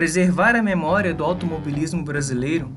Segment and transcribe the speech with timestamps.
[0.00, 2.74] Preservar a memória do automobilismo brasileiro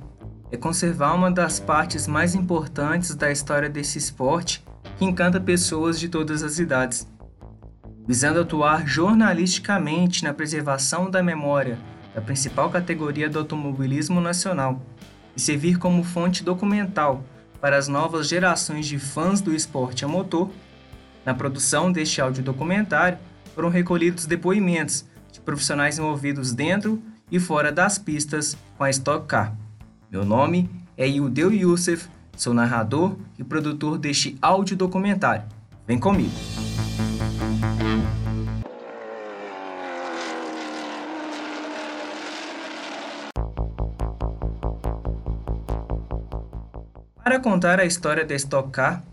[0.51, 4.61] é conservar uma das partes mais importantes da história desse esporte
[4.97, 7.07] que encanta pessoas de todas as idades.
[8.05, 11.79] Visando atuar jornalisticamente na preservação da memória
[12.13, 14.83] da principal categoria do automobilismo nacional
[15.33, 17.23] e servir como fonte documental
[17.61, 20.51] para as novas gerações de fãs do esporte a motor,
[21.25, 23.17] na produção deste audiodocumentário
[23.55, 27.01] foram recolhidos depoimentos de profissionais envolvidos dentro
[27.33, 29.57] e fora das pistas com a Stock Car.
[30.11, 35.43] Meu nome é Yudeu Youssef, sou narrador e produtor deste audiodocumentário.
[35.87, 36.29] Vem comigo!
[47.23, 49.03] Para contar a história da Stock Car,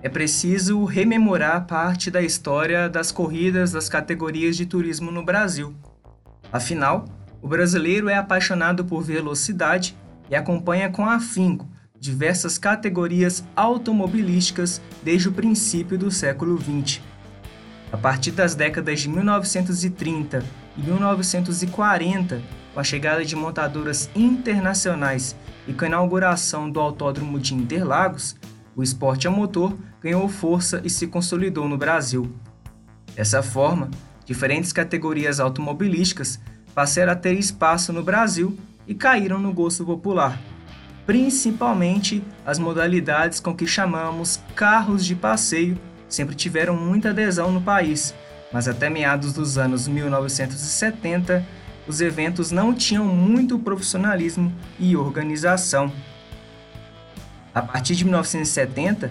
[0.00, 5.74] é preciso rememorar parte da história das corridas das categorias de turismo no Brasil.
[6.50, 7.04] Afinal,
[7.46, 9.96] o brasileiro é apaixonado por velocidade
[10.28, 11.64] e acompanha com afinco
[11.96, 17.00] diversas categorias automobilísticas desde o princípio do século XX.
[17.92, 20.44] A partir das décadas de 1930
[20.76, 22.42] e 1940,
[22.74, 25.36] com a chegada de montadoras internacionais
[25.68, 28.34] e com a inauguração do Autódromo de Interlagos,
[28.74, 32.28] o esporte a motor ganhou força e se consolidou no Brasil.
[33.14, 33.88] Dessa forma,
[34.24, 36.40] diferentes categorias automobilísticas
[36.76, 38.54] passaram a ter espaço no Brasil
[38.86, 40.38] e caíram no gosto popular,
[41.06, 48.14] principalmente as modalidades com que chamamos carros de passeio sempre tiveram muita adesão no país,
[48.52, 51.42] mas até meados dos anos 1970
[51.88, 55.90] os eventos não tinham muito profissionalismo e organização.
[57.54, 59.10] A partir de 1970,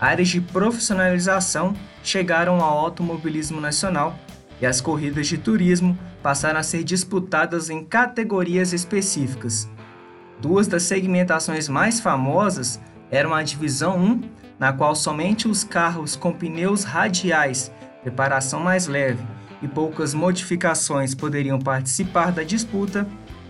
[0.00, 4.18] áreas de profissionalização chegaram ao automobilismo nacional
[4.62, 9.68] e as corridas de turismo passaram a ser disputadas em categorias específicas.
[10.40, 14.20] Duas das segmentações mais famosas eram a Divisão 1,
[14.60, 17.72] na qual somente os carros com pneus radiais,
[18.02, 19.22] preparação mais leve,
[19.60, 23.04] e poucas modificações poderiam participar da disputa,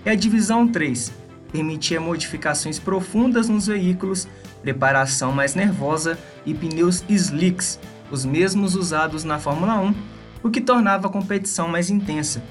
[0.07, 1.13] e a Divisão 3
[1.53, 4.27] permitia modificações profundas nos veículos,
[4.63, 7.79] preparação mais nervosa e pneus slicks,
[8.11, 9.95] os mesmos usados na Fórmula 1,
[10.43, 12.43] o que tornava a competição mais intensa.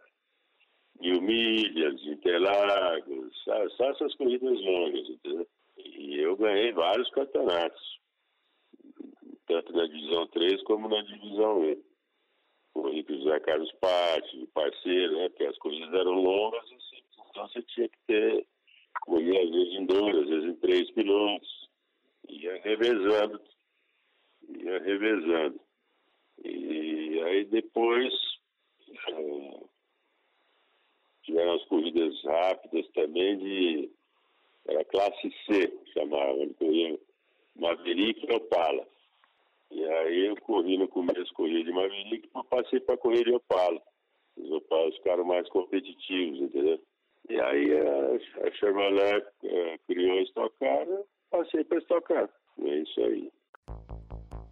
[1.02, 5.48] mil milhas, Interlagos, só, só essas corridas longas, entendeu?
[5.78, 8.00] E eu ganhei vários campeonatos,
[9.46, 11.93] tanto na divisão 3 como na divisão 1
[12.76, 15.30] entre José né, Carlos Patti, de parceiro, né?
[15.30, 16.74] Porque as corridas eram longas
[17.34, 18.48] então você tinha que ter
[19.02, 21.70] correr às vezes em dois, às vezes em três pilotos.
[22.30, 23.42] Ia revezando,
[24.50, 25.60] ia revezando.
[26.46, 28.14] E aí depois
[29.08, 29.60] eh,
[31.24, 33.92] tiveram as corridas rápidas também de
[34.66, 37.00] era classe C, chamava, ele corria
[37.56, 38.88] Maverick e Opala.
[39.74, 43.82] E aí eu corri no começo, corri de Maverick, e passei para correr de Opala.
[44.38, 46.80] Os Opalas ficaram mais competitivos, entendeu?
[47.28, 50.86] E aí a, a Chevrolet é, criou a Stock Car,
[51.32, 52.30] passei para Stock Car.
[52.62, 53.32] É isso aí.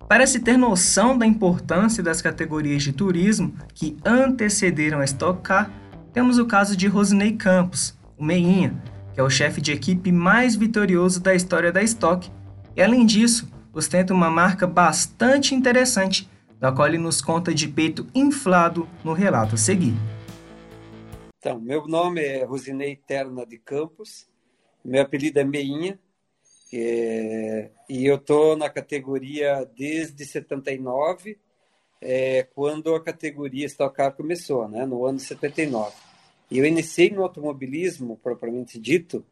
[0.08, 5.72] Para se ter noção da importância das categorias de turismo que antecederam a Stock Car,
[6.12, 8.74] temos o caso de Rosinei Campos, o Meinha,
[9.14, 12.30] que é o chefe de equipe mais vitorioso da história da Stock,
[12.76, 16.30] e além disso, ostenta uma marca bastante interessante,
[16.60, 19.94] da qual ele nos conta de peito inflado no relato a seguir.
[21.40, 24.30] Então, meu nome é Rosinei Terna de Campos,
[24.86, 26.00] Meu apelido é Meinha.
[26.74, 31.38] É, e eu tô na categoria desde 79,
[32.00, 35.96] é, quando a categoria Stock Car começou, né, no ano 79.
[36.50, 39.26] E eu iniciei no automobilismo, propriamente dito,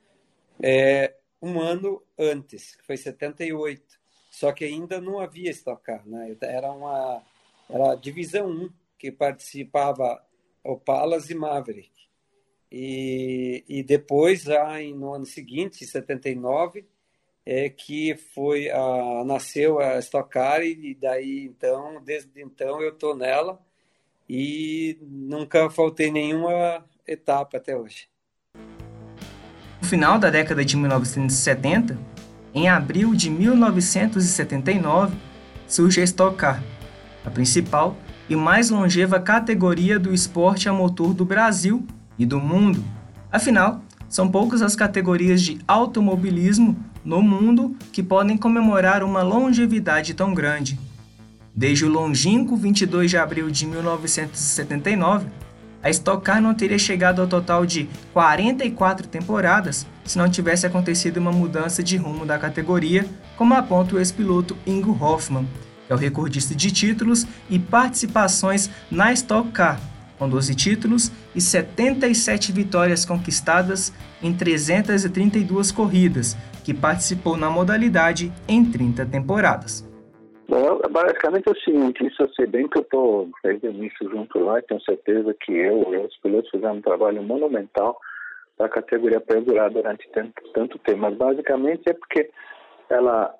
[0.61, 3.98] é, um ano antes, que foi 78.
[4.39, 6.33] Só que ainda não havia Stock Car, né?
[6.39, 7.21] Era uma
[7.69, 10.23] era a divisão 1 que participava
[10.63, 11.91] Opalas e Maverick.
[12.71, 16.85] E, e depois, já em, no ano seguinte, em 79,
[17.45, 23.17] é que foi a, nasceu a Stock Car e daí então, desde então eu estou
[23.17, 23.59] nela
[24.29, 28.07] e nunca faltei nenhuma etapa até hoje.
[29.81, 32.18] No final da década de 1970,
[32.59, 35.15] em abril de 1979,
[35.65, 36.61] surge a Stock Car,
[37.25, 37.95] a principal
[38.29, 42.83] e mais longeva categoria do esporte a motor do Brasil e do mundo.
[43.31, 46.75] Afinal, são poucas as categorias de automobilismo
[47.05, 50.77] no mundo que podem comemorar uma longevidade tão grande.
[51.55, 55.27] Desde o longínquo 22 de abril de 1979,
[55.81, 61.17] a Stock Car não teria chegado ao total de 44 temporadas se não tivesse acontecido
[61.17, 63.05] uma mudança de rumo da categoria,
[63.37, 65.47] como aponta o ex-piloto Ingo Hoffmann,
[65.87, 69.79] que é o recordista de títulos e participações na Stock Car,
[70.17, 78.65] com 12 títulos e 77 vitórias conquistadas em 332 corridas, que participou na modalidade em
[78.65, 79.88] 30 temporadas.
[80.49, 84.39] Bom, basicamente é o seguinte, isso sei bem que eu estou desde o início junto
[84.39, 87.99] lá tenho certeza que eu e os pilotos fizeram um trabalho monumental
[88.57, 91.01] para a categoria perdurar durante tanto, tanto tempo.
[91.01, 92.31] Mas basicamente é porque
[92.89, 93.31] ela,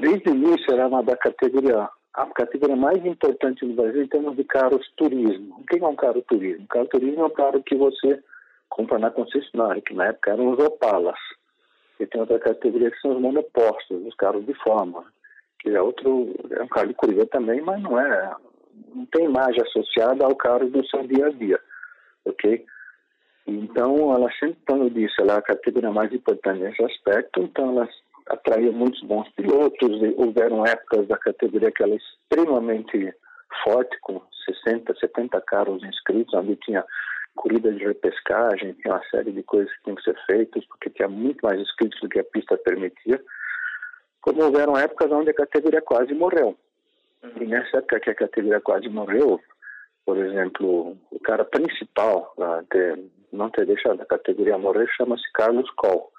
[0.00, 4.34] desde o início, era uma da categoria, a categoria mais importante no Brasil em termos
[4.34, 5.60] de carros turismo.
[5.60, 6.66] O que é um carro turismo?
[6.66, 8.20] Carro turismo é um carro que você
[8.68, 11.20] compra na concessionária, que na época eram os Opalas.
[12.00, 15.04] E tem outra categoria que são os monopostos, os carros de forma
[15.60, 18.36] que é outro, é um carro de corrida também, mas não é,
[18.94, 21.60] não tem imagem associada ao carro do seu dia a dia,
[22.24, 22.64] ok?
[23.46, 27.88] Então, ela sempre, eu disse, ela é a categoria mais importante nesse aspecto, então ela
[28.28, 33.14] atraiu muitos bons pilotos, houveram épocas da categoria que ela é extremamente
[33.64, 36.84] forte, com 60, 70 carros inscritos, onde tinha
[37.36, 41.08] corrida de repescagem, tinha uma série de coisas que tinham que ser feitas, porque tinha
[41.08, 43.22] muito mais inscritos do que a pista permitia
[44.28, 46.54] como houveram épocas onde a categoria quase morreu.
[47.22, 47.32] Uhum.
[47.40, 49.40] E nessa época que a categoria quase morreu,
[50.04, 52.98] por exemplo, o cara principal a ter,
[53.32, 56.10] não ter deixado a categoria morrer chama-se Carlos Coll,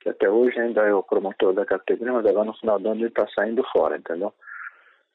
[0.00, 3.00] que até hoje ainda é o promotor da categoria, mas agora no final do ano
[3.00, 4.32] ele está saindo fora, entendeu?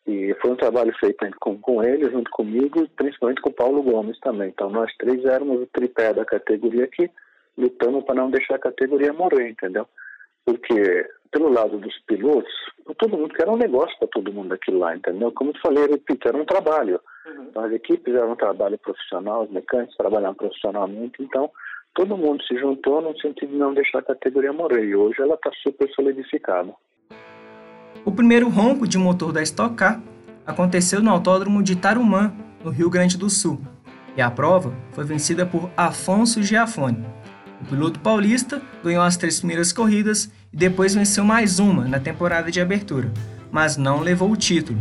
[0.08, 4.20] E foi um trabalho feito com, com ele, junto comigo, principalmente com o Paulo Gomes
[4.22, 4.50] também.
[4.50, 7.12] Então nós três éramos o tripé da categoria que
[7.56, 9.88] lutamos para não deixar a categoria morrer, entendeu?
[10.50, 12.52] Porque pelo lado dos pilotos,
[12.98, 15.32] todo mundo que era um negócio para todo mundo aquilo lá, entendeu?
[15.32, 17.00] Como eu falei, repito, era um trabalho.
[17.28, 17.44] Uhum.
[17.50, 21.52] Então, as equipes eram um trabalho profissional, os mecânicos trabalhavam profissionalmente, então
[21.94, 24.86] todo mundo se juntou no sentido de não deixar a categoria morrer.
[24.86, 26.74] E hoje ela está super solidificada.
[28.04, 30.02] O primeiro ronco de motor da Stock Car
[30.48, 33.60] aconteceu no Autódromo de Tarumã, no Rio Grande do Sul,
[34.18, 37.06] e a prova foi vencida por Afonso Giafone.
[37.62, 42.52] O piloto paulista ganhou as três primeiras corridas e depois venceu mais uma na temporada
[42.52, 43.12] de abertura,
[43.52, 44.80] mas não levou o título.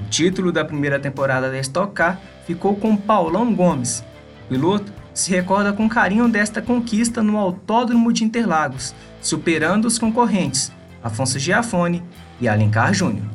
[0.00, 4.04] O título da primeira temporada da Stock Car ficou com Paulão Gomes.
[4.44, 10.72] O piloto se recorda com carinho desta conquista no Autódromo de Interlagos, superando os concorrentes
[11.02, 12.02] Afonso Giafone
[12.40, 13.26] e Alencar Júnior.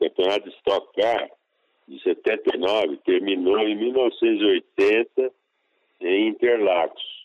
[0.00, 1.28] Campeonato de Stock Car
[1.88, 5.32] de 79 terminou em 1980
[6.00, 7.15] em Interlagos.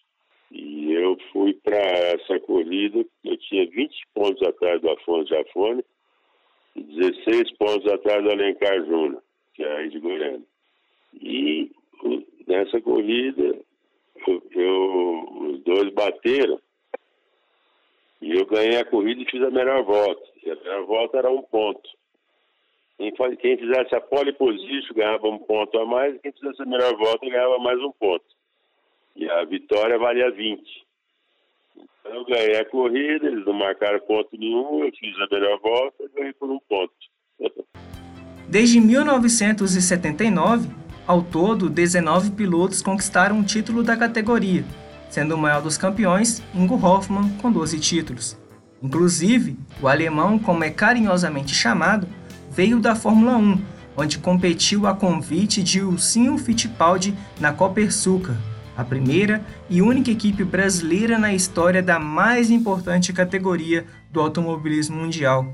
[0.51, 5.83] E eu fui para essa corrida, eu tinha 20 pontos atrás do Afonso Jafone
[6.75, 10.43] e 16 pontos atrás do Alencar Júnior, que é aí de Goiânia.
[11.21, 11.71] E
[12.47, 13.59] nessa corrida,
[14.27, 16.59] eu, eu, os dois bateram
[18.21, 20.21] e eu ganhei a corrida e fiz a melhor volta.
[20.43, 21.89] E a melhor volta era um ponto.
[23.39, 26.95] Quem, fizesse a pole position ganhava um ponto a mais, e quem fizesse a melhor
[26.97, 28.25] volta ganhava mais um ponto.
[29.15, 30.61] E a vitória valia 20.
[31.99, 36.03] Então eu ganhei a corrida, eles não marcaram ponto nenhum, eu fiz a melhor volta
[36.03, 36.93] e ganhei por um ponto.
[38.49, 40.69] Desde 1979,
[41.07, 44.65] ao todo, 19 pilotos conquistaram o título da categoria,
[45.09, 48.37] sendo o maior dos campeões Ingo Hoffmann com 12 títulos.
[48.83, 52.07] Inclusive, o alemão, como é carinhosamente chamado,
[52.49, 53.61] veio da Fórmula 1,
[53.95, 58.35] onde competiu a convite de Ursinho Fittipaldi na Copersucar,
[58.81, 65.45] a primeira e única equipe brasileira na história da mais importante categoria do automobilismo mundial.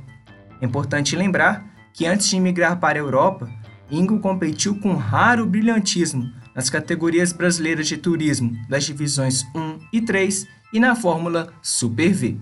[0.62, 3.48] É importante lembrar que antes de migrar para a Europa,
[3.92, 6.24] Ingo competiu com raro brilhantismo
[6.56, 12.38] nas categorias brasileiras de turismo das divisões 1 e 3 e na Fórmula Super V.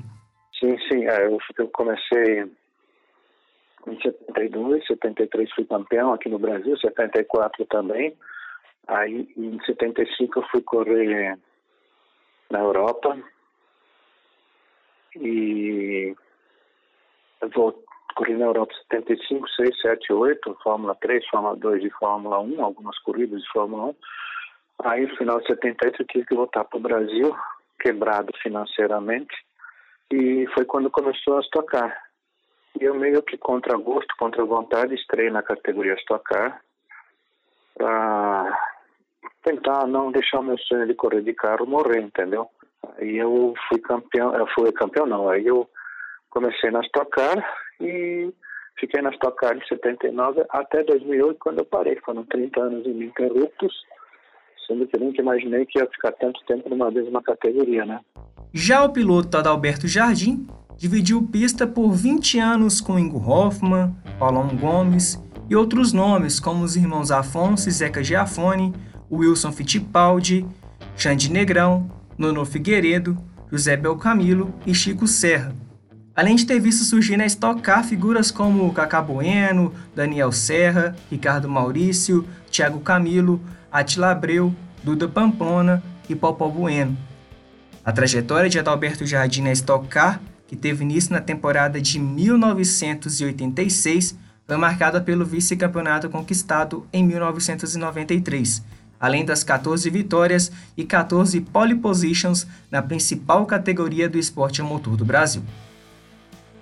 [0.59, 1.05] Sim, sim.
[1.05, 2.43] É, eu comecei
[3.87, 8.15] em 72, 73 fui campeão aqui no Brasil, 74 também.
[8.87, 11.37] Aí em 75 eu fui correr
[12.51, 13.17] na Europa
[15.15, 16.15] e
[17.41, 17.83] eu vou
[18.15, 22.97] correr na Europa 75, 6, 7, 8, Fórmula 3, Fórmula 2 e Fórmula 1, algumas
[22.99, 23.95] corridas de Fórmula 1.
[24.83, 27.35] Aí no final de 78 eu tive que voltar para o Brasil,
[27.79, 29.35] quebrado financeiramente,
[30.11, 31.97] e foi quando começou a estocar.
[32.79, 36.61] E eu meio que contra gosto, contra vontade, estrei na categoria Stock Car
[39.45, 42.47] tentar não deixar meu sonho de correr de carro morrer, entendeu?
[42.97, 45.69] Aí eu fui campeão, eu fui campeão não, aí eu
[46.29, 47.37] comecei na Stock Car
[47.79, 48.33] e
[48.79, 53.73] fiquei na Stock Car de 79 até 2008 quando eu parei, foram 30 anos ininterruptos,
[54.67, 57.99] sendo que nunca imaginei que ia ficar tanto tempo numa mesma categoria, né?
[58.51, 60.47] Já o piloto Adalberto Jardim
[60.77, 66.75] dividiu pista por 20 anos com Ingo Hoffman, Paulão Gomes e outros nomes como os
[66.75, 68.73] irmãos Afonso e Zeca Giafone,
[69.11, 70.45] Wilson Fittipaldi,
[70.97, 73.17] Xande Negrão, Nono Figueiredo,
[73.51, 75.53] José Belcamilo e Chico Serra.
[76.15, 81.49] Além de ter visto surgir na Stock Car figuras como Cacá Bueno, Daniel Serra, Ricardo
[81.49, 86.97] Maurício, Thiago Camilo, Atila Abreu, Duda Pamplona e Popó Bueno.
[87.83, 94.17] A trajetória de Adalberto Jardim na Stock Car que teve início na temporada de 1986,
[94.47, 98.63] foi marcada pelo vice-campeonato conquistado em 1993,
[98.99, 104.95] além das 14 vitórias e 14 pole positions na principal categoria do esporte a motor
[104.95, 105.43] do Brasil.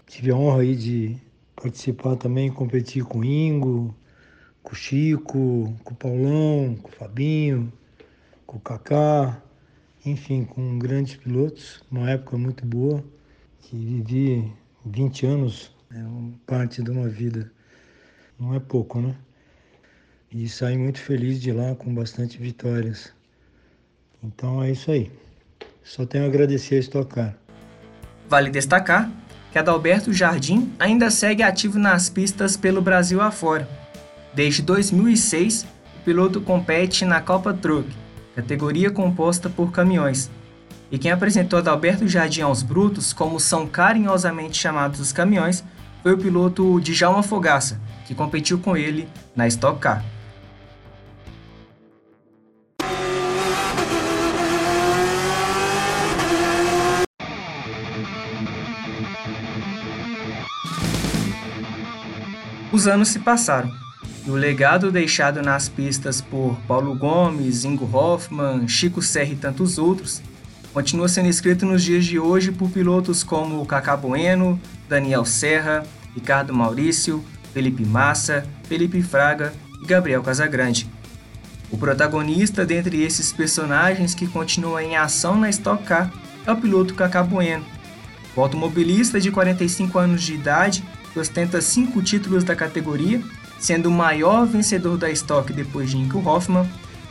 [0.07, 1.17] Tive a honra aí de
[1.55, 3.95] participar também, competir com o Ingo,
[4.61, 7.71] com o Chico, com o Paulão, com o Fabinho,
[8.45, 9.41] com o Kaká,
[10.05, 13.03] enfim, com grandes pilotos, uma época muito boa
[13.61, 14.53] que vivi
[14.85, 16.03] 20 anos, é
[16.45, 17.51] parte de uma vida,
[18.39, 19.15] não é pouco, né?
[20.35, 23.13] E saí muito feliz de lá com bastante vitórias.
[24.23, 25.11] Então é isso aí.
[25.83, 27.35] Só tenho a agradecer a estocar.
[28.27, 29.11] Vale destacar
[29.51, 33.69] que Adalberto Jardim ainda segue ativo nas pistas pelo Brasil afora.
[34.33, 37.87] Desde 2006, o piloto compete na Copa Truck,
[38.35, 40.31] categoria composta por caminhões,
[40.91, 45.63] e quem apresentou Adalberto Jardim aos brutos, como são carinhosamente chamados os caminhões,
[46.01, 50.03] foi o piloto Djalma Fogaça, que competiu com ele na Stock Car.
[62.83, 63.71] Os anos se passaram
[64.27, 69.77] e o legado deixado nas pistas por Paulo Gomes, Ingo Hoffman, Chico Serra e tantos
[69.77, 70.21] outros
[70.73, 74.59] continua sendo escrito nos dias de hoje por pilotos como Cacá Bueno,
[74.89, 77.23] Daniel Serra, Ricardo Maurício,
[77.53, 80.85] Felipe Massa, Felipe Fraga e Gabriel Casagrande.
[81.71, 86.11] O protagonista dentre esses personagens que continua em ação na Stock Car
[86.45, 87.63] é o piloto Cacá Bueno.
[88.35, 93.21] O automobilista de 45 anos de idade que ostenta cinco títulos da categoria,
[93.59, 96.67] sendo o maior vencedor da Stock depois de Inco Hoffman,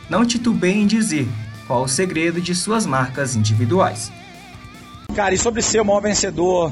[0.09, 1.27] não titubeia em dizer
[1.65, 4.11] qual o segredo de suas marcas individuais?
[5.15, 6.71] Cara, e sobre ser o maior vencedor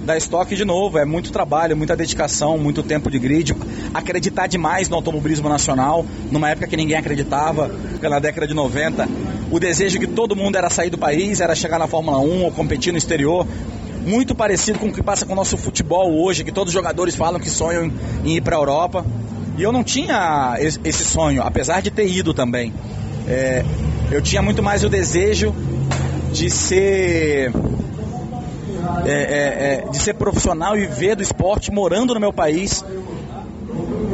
[0.00, 3.54] da estoque de novo, é muito trabalho, muita dedicação, muito tempo de grid,
[3.92, 7.70] acreditar demais no automobilismo nacional, numa época que ninguém acreditava,
[8.00, 9.06] na década de 90.
[9.50, 12.52] O desejo que todo mundo era sair do país, era chegar na Fórmula 1 ou
[12.52, 13.46] competir no exterior.
[14.04, 17.14] Muito parecido com o que passa com o nosso futebol hoje, que todos os jogadores
[17.14, 17.92] falam que sonham
[18.24, 19.04] em ir para a Europa.
[19.58, 22.72] E eu não tinha esse sonho, apesar de ter ido também.
[23.28, 23.64] É,
[24.10, 25.54] eu tinha muito mais o desejo
[26.32, 27.52] de ser
[29.04, 32.84] é, é, é, de ser profissional e ver do esporte morando no meu país,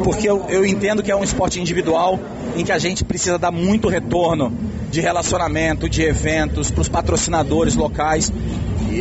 [0.02, 2.18] porque eu, eu entendo que é um esporte individual
[2.56, 4.52] em que a gente precisa dar muito retorno
[4.90, 8.32] de relacionamento, de eventos para os patrocinadores locais,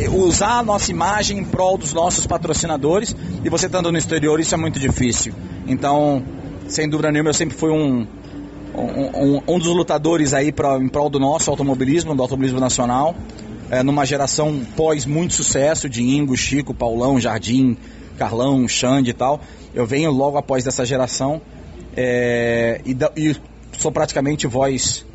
[0.10, 3.16] usar a nossa imagem em prol dos nossos patrocinadores.
[3.44, 5.34] E você estando no exterior, isso é muito difícil.
[5.68, 6.24] Então,
[6.68, 8.08] sem dúvida nenhuma, eu sempre fui um,
[8.76, 13.16] um, um, dos lutadores aí pra, em prol do nosso automobilismo, do automobilismo nacional,
[13.70, 17.78] é, numa geração pós muito sucesso de Ingo, Chico, Paulão, Jardim,
[18.18, 19.40] Carlão, Xande e tal.
[19.74, 21.42] Eu venho logo após dessa geração
[21.96, 23.36] é, e, e,
[23.78, 25.06] sou praticamente voz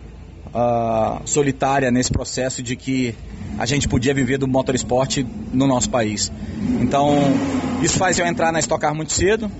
[0.54, 3.14] uh, solitária nesse processo de que
[3.58, 5.18] a gente podia viver do motorsport
[5.52, 6.30] no nosso país.
[6.80, 7.18] Então,
[7.82, 9.50] isso faz eu entrar na Stock Car muito cedo,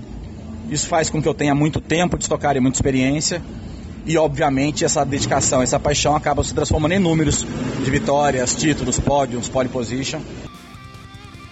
[0.69, 3.41] isso faz com que eu tenha muito tempo de Stock Car e muita experiência,
[4.05, 7.45] e obviamente essa dedicação, essa paixão acaba se transformando em números
[7.83, 10.21] de vitórias, títulos, pódios, pole position.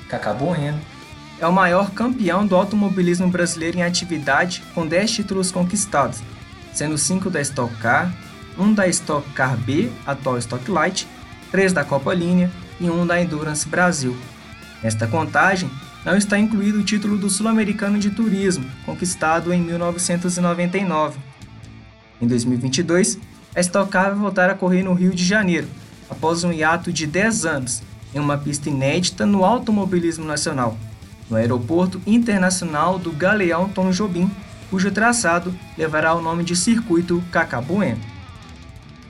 [0.07, 0.79] Cacá Bueno
[1.39, 6.21] é o maior campeão do automobilismo brasileiro em atividade com 10 títulos conquistados,
[6.73, 8.11] sendo 5 da Stock Car,
[8.59, 11.07] 1 da Stock Car B, atual Stock Light,
[11.49, 14.15] 3 da Copa Linha e 1 da Endurance Brasil.
[14.83, 15.69] Nesta contagem,
[16.05, 21.17] não está incluído o título do Sul-Americano de Turismo, conquistado em 1999.
[22.21, 23.17] Em 2022,
[23.55, 25.67] a Stock Car vai voltar a correr no Rio de Janeiro,
[26.09, 27.81] após um hiato de 10 anos,
[28.13, 30.77] em uma pista inédita no automobilismo nacional,
[31.29, 34.29] no Aeroporto Internacional do Galeão Tom Jobim,
[34.69, 37.61] cujo traçado levará o nome de Circuito Cacá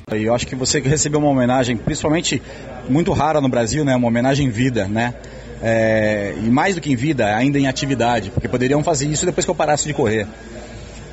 [0.10, 0.26] Bueno.
[0.26, 2.42] Eu acho que você recebeu uma homenagem, principalmente
[2.90, 3.96] muito rara no Brasil, né?
[3.96, 5.14] Uma homenagem em vida, né?
[5.62, 9.46] É, e mais do que em vida, ainda em atividade, porque poderiam fazer isso depois
[9.46, 10.26] que eu parasse de correr.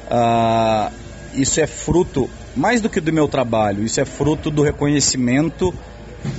[0.09, 0.93] Uh,
[1.35, 5.75] isso é fruto, mais do que do meu trabalho, isso é fruto do reconhecimento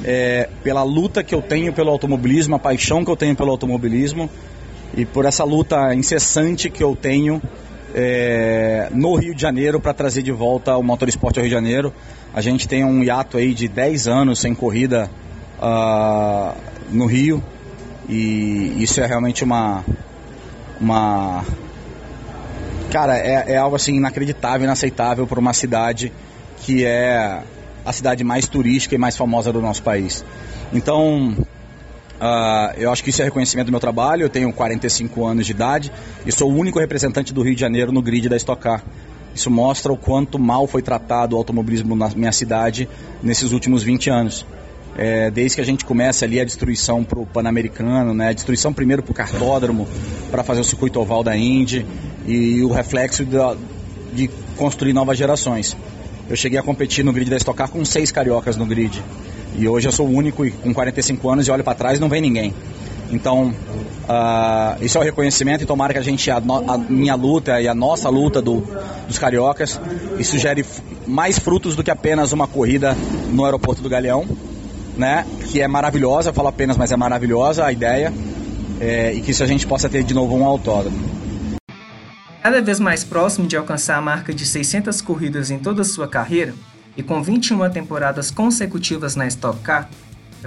[0.04, 4.30] é, pela luta que eu tenho pelo automobilismo, a paixão que eu tenho pelo automobilismo
[4.96, 7.42] e por essa luta incessante que eu tenho
[8.00, 11.92] é, no Rio de Janeiro para trazer de volta o motorsport ao Rio de Janeiro.
[12.32, 15.10] A gente tem um hiato aí de 10 anos sem corrida
[15.58, 16.56] uh,
[16.92, 17.44] no Rio
[18.08, 19.84] e isso é realmente uma,
[20.80, 21.44] uma
[22.92, 26.13] cara, é, é algo assim inacreditável, inaceitável para uma cidade
[26.58, 27.42] que é
[27.84, 30.24] a cidade mais turística e mais famosa do nosso país.
[30.72, 31.36] Então,
[32.22, 34.24] uh, eu acho que isso é reconhecimento do meu trabalho.
[34.24, 35.92] Eu tenho 45 anos de idade
[36.26, 38.84] e sou o único representante do Rio de Janeiro no grid da Stock Car.
[39.34, 42.90] Isso mostra o quanto mal foi tratado o automobilismo na minha cidade
[43.22, 44.46] nesses últimos 20 anos.
[44.98, 48.30] É, desde que a gente começa ali a destruição para o Pan-Americano, né?
[48.30, 49.88] a destruição primeiro para o cartódromo,
[50.32, 51.86] para fazer o circuito oval da Indy,
[52.25, 53.24] e o reflexo
[54.12, 54.27] de
[54.58, 55.77] construir novas gerações.
[56.29, 59.01] Eu cheguei a competir no grid da Stock Car com seis cariocas no grid.
[59.57, 62.01] E hoje eu sou o único e com 45 anos e olho para trás e
[62.01, 62.53] não vem ninguém.
[63.09, 63.53] Então,
[64.03, 67.68] uh, isso é o reconhecimento e tomara que a gente, a, a, minha luta e
[67.68, 68.61] a nossa luta do,
[69.07, 69.79] dos cariocas,
[70.20, 70.66] isso gere
[71.07, 72.96] mais frutos do que apenas uma corrida
[73.31, 74.25] no aeroporto do Galeão,
[74.98, 75.25] né?
[75.50, 78.13] Que é maravilhosa, eu falo apenas, mas é maravilhosa a ideia.
[78.79, 80.98] É, e que isso a gente possa ter de novo um autódromo.
[82.42, 86.54] Cada vez mais próximo de alcançar a marca de 600 corridas em toda sua carreira,
[86.96, 89.90] e com 21 temporadas consecutivas na Stock Car,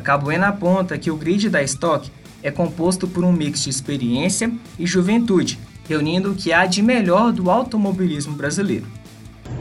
[0.02, 2.10] Cabuena aponta que o grid da Stock
[2.42, 7.32] é composto por um mix de experiência e juventude, reunindo o que há de melhor
[7.32, 8.86] do automobilismo brasileiro.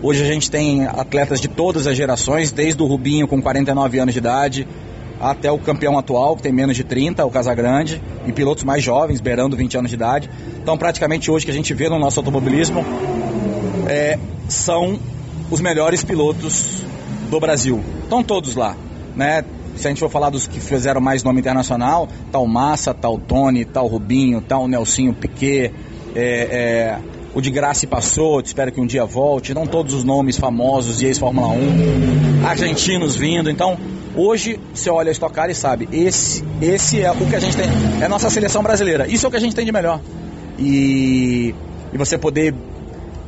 [0.02, 4.14] Hoje a gente tem atletas de todas as gerações, desde o Rubinho com 49 anos
[4.14, 4.68] de idade,
[5.20, 9.20] até o campeão atual, que tem menos de 30, o Casagrande, e pilotos mais jovens,
[9.20, 10.30] beirando 20 anos de idade.
[10.62, 12.86] Então, praticamente hoje que a gente vê no nosso automobilismo
[13.88, 14.98] é, são
[15.52, 16.84] os melhores pilotos
[17.30, 17.84] do Brasil.
[18.04, 18.76] Estão todos lá,
[19.16, 19.44] né?
[19.76, 23.18] Se a gente for falar dos que fizeram mais nome internacional, tal tá Massa, tal
[23.18, 25.72] tá Tony, tal tá Rubinho, tal Nelsinho Piquet,
[26.16, 27.00] é, é,
[27.34, 31.06] o de Graça passou, espero que um dia volte, não todos os nomes famosos de
[31.06, 33.78] ex-Fórmula 1, argentinos vindo, então
[34.22, 37.56] Hoje, você olha a Stock Car e sabe, esse, esse é o que a gente
[37.56, 37.68] tem,
[38.02, 39.08] é a nossa seleção brasileira.
[39.08, 40.02] Isso é o que a gente tem de melhor.
[40.58, 41.56] E,
[41.94, 42.54] e você poder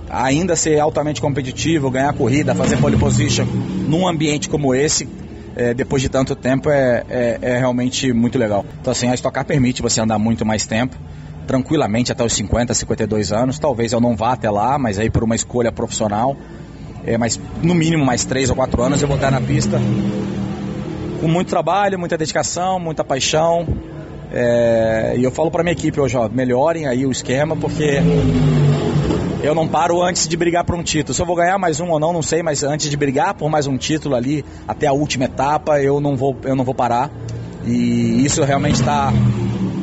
[0.10, 3.46] ainda ser altamente competitivo, ganhar corrida, fazer pole position
[3.88, 5.08] num ambiente como esse,
[5.56, 8.66] é, depois de tanto tempo, é, é, é, realmente muito legal.
[8.82, 10.98] Então, assim, a Stock Car permite você andar muito mais tempo,
[11.48, 13.58] tranquilamente até os 50, 52 anos.
[13.58, 16.36] Talvez eu não vá até lá, mas aí por uma escolha profissional.
[17.06, 19.80] É, mas no mínimo mais 3 ou 4 anos eu vou estar na pista
[21.22, 23.68] com muito trabalho, muita dedicação, muita paixão.
[24.34, 28.00] É, e eu falo para minha equipe hoje, ó, melhorem aí o esquema, porque
[29.44, 31.14] eu não paro antes de brigar por um título.
[31.14, 33.50] Se eu vou ganhar mais um ou não, não sei, mas antes de brigar por
[33.50, 37.12] mais um título ali, até a última etapa, eu não vou, eu não vou parar.
[37.66, 39.14] E isso realmente está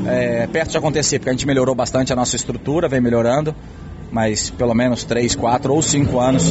[0.07, 3.55] é, perto de acontecer, porque a gente melhorou bastante a nossa estrutura, vem melhorando
[4.11, 6.45] mas pelo menos 3, 4 ou 5 anos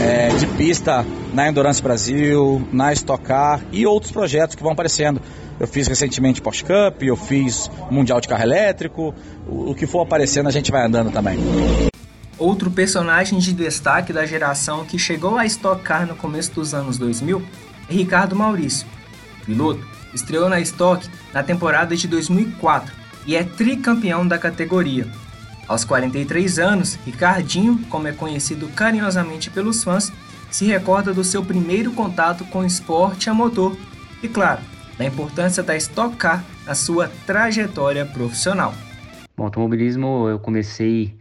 [0.00, 5.20] é, de pista na Endurance Brasil, na Stock Car e outros projetos que vão aparecendo.
[5.60, 9.14] Eu fiz recentemente Porsche Cup, eu fiz Mundial de Carro Elétrico,
[9.46, 11.38] o, o que for aparecendo a gente vai andando também.
[12.38, 16.96] Outro personagem de destaque da geração que chegou à Stock Car no começo dos anos
[16.96, 17.42] 2000
[17.90, 18.86] é Ricardo Maurício.
[19.42, 22.94] O piloto estreou na Stock na temporada de 2004
[23.26, 25.06] e é tricampeão da categoria,
[25.68, 30.10] aos 43 anos, Ricardinho, como é conhecido carinhosamente pelos fãs,
[30.50, 33.76] se recorda do seu primeiro contato com esporte a motor
[34.22, 34.62] e, claro,
[34.96, 38.72] da importância da Stock Car na sua trajetória profissional.
[39.36, 41.14] Bom, automobilismo eu comecei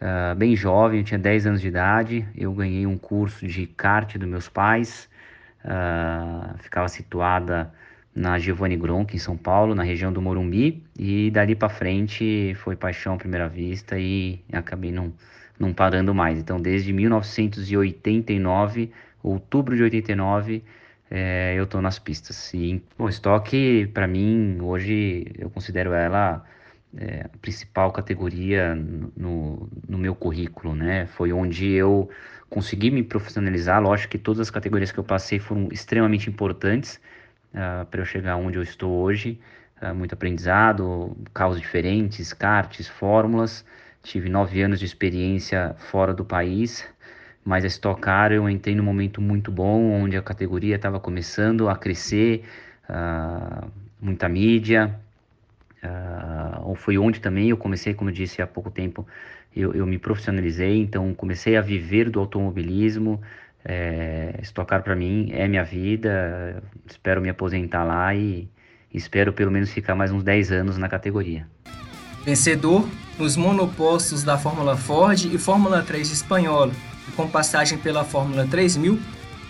[0.00, 4.16] uh, bem jovem, eu tinha 10 anos de idade, eu ganhei um curso de kart
[4.16, 5.08] dos meus pais,
[5.64, 7.72] uh, ficava situada
[8.14, 12.76] na Giovanni Gronk, em São Paulo, na região do Morumbi, e dali para frente foi
[12.76, 15.12] paixão à primeira vista e acabei não,
[15.58, 16.38] não parando mais.
[16.38, 18.90] Então, desde 1989,
[19.22, 20.62] outubro de 89,
[21.10, 22.52] é, eu estou nas pistas.
[22.54, 26.44] E o estoque, para mim, hoje eu considero ela
[26.96, 28.74] é, a principal categoria
[29.16, 31.06] no, no meu currículo, né?
[31.06, 32.08] Foi onde eu
[32.48, 33.82] consegui me profissionalizar.
[33.82, 37.00] Lógico que todas as categorias que eu passei foram extremamente importantes,
[37.54, 39.38] uh, ah, para eu chegar onde eu estou hoje.
[39.82, 43.64] Uh, muito aprendizado, carros diferentes, karts, fórmulas.
[44.02, 46.86] Tive nove anos de experiência fora do país,
[47.44, 51.68] mas a Stock Car eu entrei num momento muito bom, onde a categoria estava começando
[51.68, 52.44] a crescer,
[52.88, 54.94] uh, muita mídia.
[55.82, 59.06] Uh, foi onde também eu comecei, como eu disse há pouco tempo,
[59.54, 63.20] eu, eu me profissionalizei, então comecei a viver do automobilismo,
[63.64, 68.48] é, estocar para mim é minha vida, espero me aposentar lá e
[68.92, 71.46] espero pelo menos ficar mais uns 10 anos na categoria.
[72.24, 72.86] Vencedor
[73.18, 76.72] nos monopostos da Fórmula Ford e Fórmula 3 espanhola,
[77.08, 78.98] e com passagem pela Fórmula 3000,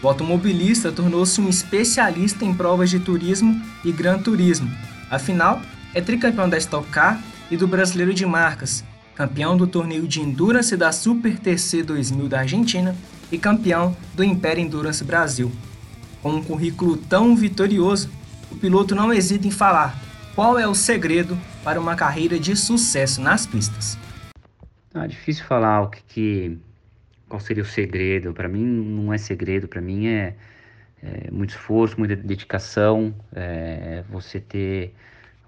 [0.03, 4.71] o automobilista tornou-se um especialista em provas de turismo e Gran Turismo.
[5.11, 5.61] Afinal,
[5.95, 7.21] é tricampeão da Stock Car
[7.51, 12.41] e do Brasileiro de Marcas, campeão do torneio de Endurance da Super TC 2000 da
[12.41, 12.97] Argentina
[13.31, 15.51] e campeão do Império Endurance Brasil.
[16.23, 18.11] Com um currículo tão vitorioso,
[18.51, 19.99] o piloto não hesita em falar
[20.35, 23.99] qual é o segredo para uma carreira de sucesso nas pistas.
[24.95, 26.59] É difícil falar o que, que
[27.29, 28.33] qual seria o segredo.
[28.33, 30.35] Para mim não é segredo, para mim é,
[31.03, 34.95] é, muito esforço, muita dedicação, é, você ter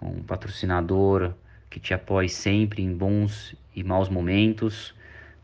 [0.00, 1.34] um patrocinador
[1.72, 4.94] que te apoie sempre em bons e maus momentos,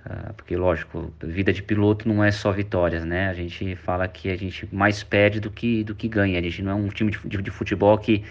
[0.04, 3.30] ah, porque, lógico, vida de piloto não é só vitórias, né?
[3.30, 6.38] A gente fala que a gente mais perde do que, do que ganha.
[6.38, 8.22] A gente não é um time de, futebol que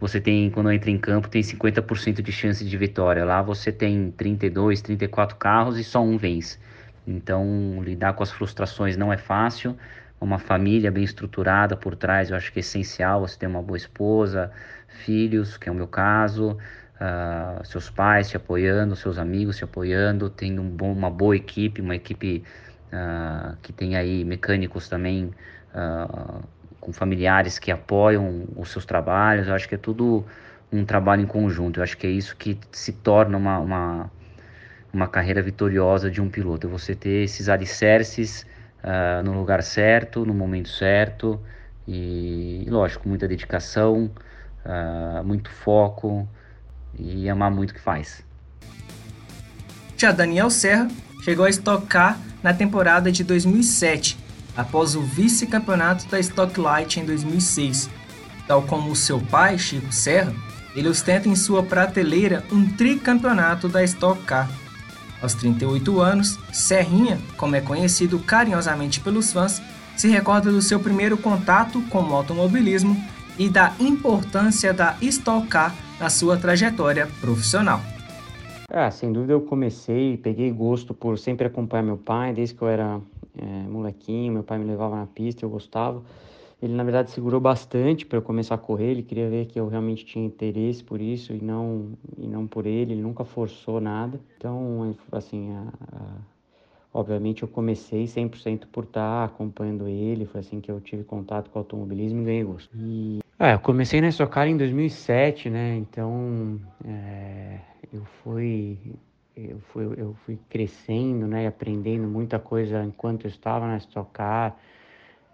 [0.00, 3.24] você tem, quando entra em campo, tem 50% de chance de vitória.
[3.24, 6.58] Lá você tem 32, 34 carros e só um vence.
[7.06, 9.76] Então, lidar com as frustrações não é fácil.
[10.20, 13.20] Uma família bem estruturada por trás, eu acho que é essencial.
[13.20, 14.50] Você ter uma boa esposa,
[15.04, 16.58] filhos, que é o meu caso,
[17.64, 21.94] seus pais te apoiando, seus amigos te apoiando, tem um bom, uma boa equipe, uma
[21.94, 22.44] equipe
[22.92, 25.30] uh, que tem aí mecânicos também
[25.74, 26.42] uh,
[26.80, 29.48] com familiares que apoiam os seus trabalhos.
[29.48, 30.24] Eu acho que é tudo
[30.72, 31.80] um trabalho em conjunto.
[31.80, 34.10] Eu acho que é isso que se torna uma, uma,
[34.92, 36.66] uma carreira vitoriosa de um piloto.
[36.66, 38.46] É você ter esses alicerces
[38.82, 41.40] uh, no lugar certo, no momento certo
[41.86, 44.10] e, lógico, muita dedicação,
[44.64, 46.28] uh, muito foco,
[46.98, 48.22] e amar muito o que faz.
[49.96, 50.88] Já Daniel Serra
[51.22, 54.18] chegou a estocar na temporada de 2007,
[54.56, 57.88] após o vice-campeonato da Stock Light em 2006.
[58.46, 60.34] Tal como seu pai, Chico Serra,
[60.74, 64.50] ele ostenta em sua prateleira um tricampeonato da Stock Car.
[65.22, 69.62] Aos 38 anos, Serrinha, como é conhecido carinhosamente pelos fãs,
[69.96, 73.02] se recorda do seu primeiro contato com o automobilismo
[73.38, 77.80] e da importância da Stock Car na sua trajetória profissional.
[78.68, 82.68] Ah, sem dúvida eu comecei, peguei gosto por sempre acompanhar meu pai, desde que eu
[82.68, 83.00] era
[83.38, 86.02] é, molequinho, meu pai me levava na pista, eu gostava.
[86.62, 89.68] Ele na verdade segurou bastante para eu começar a correr, ele queria ver que eu
[89.68, 94.18] realmente tinha interesse por isso e não e não por ele, ele nunca forçou nada.
[94.38, 96.00] Então, assim, a, a,
[96.92, 101.58] obviamente eu comecei 100% por estar acompanhando ele, foi assim que eu tive contato com
[101.58, 102.70] o automobilismo e ganhei gosto.
[102.74, 105.76] E é, eu comecei na Stock em 2007, né?
[105.76, 107.58] Então é,
[107.92, 108.78] eu fui
[109.36, 111.46] eu fui eu fui crescendo, né?
[111.46, 114.56] Aprendendo muita coisa enquanto eu estava na Stock Car,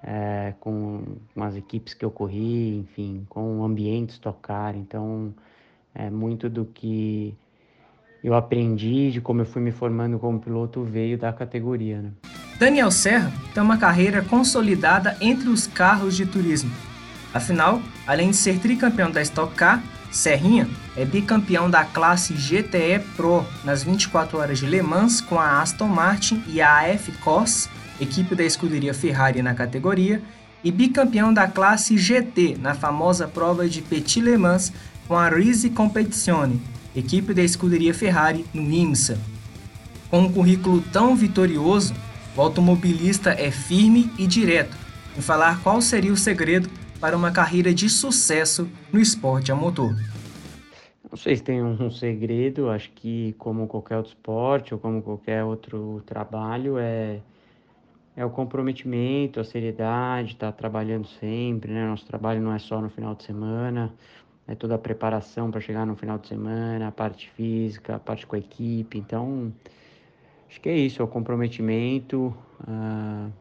[0.03, 4.77] é, com, com as equipes que eu corri, enfim, com o ambiente Stock Car.
[4.77, 5.33] Então
[5.95, 7.35] é muito do que
[8.25, 12.11] eu aprendi, de como eu fui me formando como piloto veio da categoria, né?
[12.59, 16.90] Daniel Serra tem uma carreira consolidada entre os carros de turismo
[17.33, 23.47] Afinal, além de ser tricampeão da Stock Car, Serrinha é bicampeão da classe GTE Pro
[23.65, 27.69] nas 24 horas de Le Mans com a Aston Martin e a AF Corse,
[28.01, 30.21] equipe da escuderia Ferrari na categoria,
[30.65, 34.73] e bicampeão da classe GT na famosa prova de Petit Le Mans
[35.07, 36.61] com a Risi Competizione,
[36.95, 39.17] equipe da escuderia Ferrari no IMSA.
[40.11, 41.95] Com um currículo tão vitorioso,
[42.37, 44.77] o automobilista é firme e direto
[45.17, 46.69] em falar qual seria o segredo
[47.01, 49.95] para uma carreira de sucesso no esporte a motor.
[51.11, 55.43] Não sei se tem um segredo, acho que como qualquer outro esporte ou como qualquer
[55.43, 57.21] outro trabalho, é,
[58.15, 61.85] é o comprometimento, a seriedade, estar tá trabalhando sempre, né?
[61.87, 63.93] Nosso trabalho não é só no final de semana,
[64.47, 68.27] é toda a preparação para chegar no final de semana, a parte física, a parte
[68.27, 69.53] com a equipe, então
[70.49, 73.33] acho que é isso, é o comprometimento uh,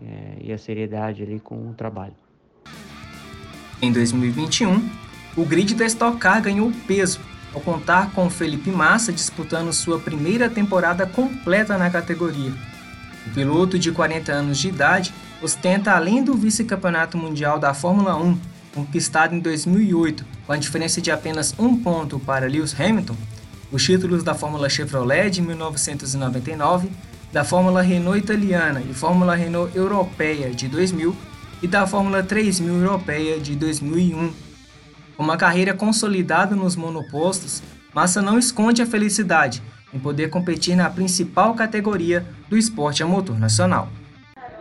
[0.00, 2.14] é, e a seriedade ali com o trabalho.
[3.82, 4.90] Em 2021,
[5.34, 7.18] o grid da Stock Car ganhou peso
[7.54, 12.52] ao contar com Felipe Massa disputando sua primeira temporada completa na categoria.
[13.26, 18.38] O piloto de 40 anos de idade ostenta além do vice-campeonato mundial da Fórmula 1,
[18.74, 23.16] conquistado em 2008, com a diferença de apenas um ponto para Lewis Hamilton,
[23.72, 26.90] os títulos da Fórmula Chevrolet de 1999,
[27.32, 31.16] da Fórmula Renault italiana e Fórmula Renault europeia de 2000
[31.62, 34.32] e da Fórmula 3000 europeia de 2001
[35.16, 40.88] com uma carreira consolidada nos monopostos, Massa não esconde a felicidade em poder competir na
[40.88, 43.88] principal categoria do esporte a motor nacional.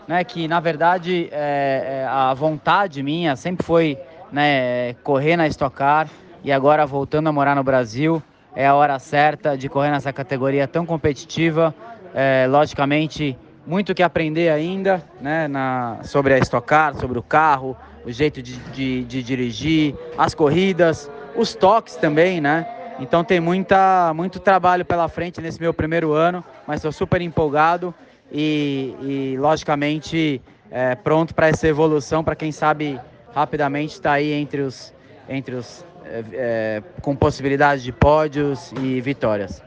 [0.07, 3.97] Né, que na verdade é, é, a vontade minha sempre foi
[4.31, 6.09] né, correr na Stock Car
[6.43, 8.21] e agora voltando a morar no Brasil
[8.55, 11.73] é a hora certa de correr nessa categoria tão competitiva.
[12.13, 17.77] É, logicamente, muito que aprender ainda né, na, sobre a Stock Car, sobre o carro,
[18.05, 22.67] o jeito de, de, de dirigir, as corridas, os toques também, né?
[22.99, 27.93] Então tem muita, muito trabalho pela frente nesse meu primeiro ano, mas estou super empolgado
[28.31, 32.99] e, e logicamente é, pronto para essa evolução, para quem sabe
[33.33, 34.93] rapidamente estar tá aí entre os,
[35.29, 39.61] entre os é, é, com possibilidades de pódios e vitórias.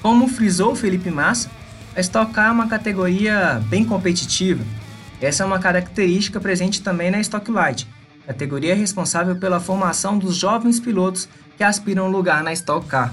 [0.00, 1.50] Como frisou Felipe Massa,
[1.96, 4.64] a Stock Car é uma categoria bem competitiva
[5.20, 7.88] essa é uma característica presente também na Stocklight,
[8.24, 13.12] categoria responsável pela formação dos jovens pilotos que aspiram lugar na Stock Car.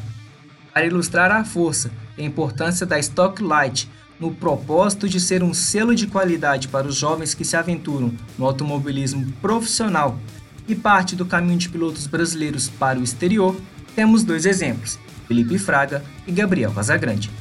[0.72, 5.96] Para ilustrar a força e a importância da Stocklight no propósito de ser um selo
[5.96, 10.20] de qualidade para os jovens que se aventuram no automobilismo profissional
[10.68, 13.56] e parte do caminho de pilotos brasileiros para o exterior,
[13.96, 17.32] temos dois exemplos, Felipe Fraga e Gabriel Casagrande.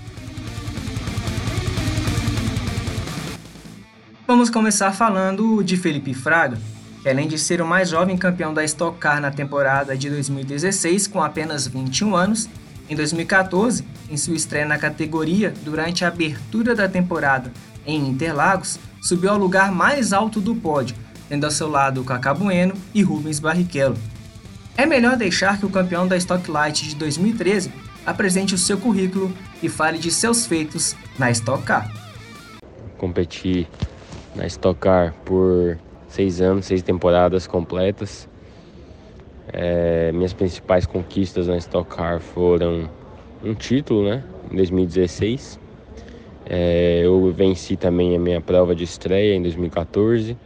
[4.35, 6.59] Vamos começar falando de Felipe Fraga,
[7.01, 11.07] que além de ser o mais jovem campeão da Stock Car na temporada de 2016
[11.07, 12.49] com apenas 21 anos,
[12.91, 17.53] em 2014, em sua estreia na categoria durante a abertura da temporada
[17.87, 20.97] em Interlagos, subiu ao lugar mais alto do pódio,
[21.29, 23.97] tendo ao seu lado Cacá Bueno e Rubens Barrichello.
[24.77, 27.71] É melhor deixar que o campeão da Stock Light de 2013
[28.05, 31.89] apresente o seu currículo e fale de seus feitos na Stock Car.
[32.99, 33.69] Competi
[34.35, 38.29] na Stock Car por seis anos, seis temporadas completas.
[39.53, 42.89] É, minhas principais conquistas na Stock Car foram
[43.43, 45.61] um título, né, em 2016.
[46.47, 50.37] É, eu venci também a minha prova de estreia em 2014.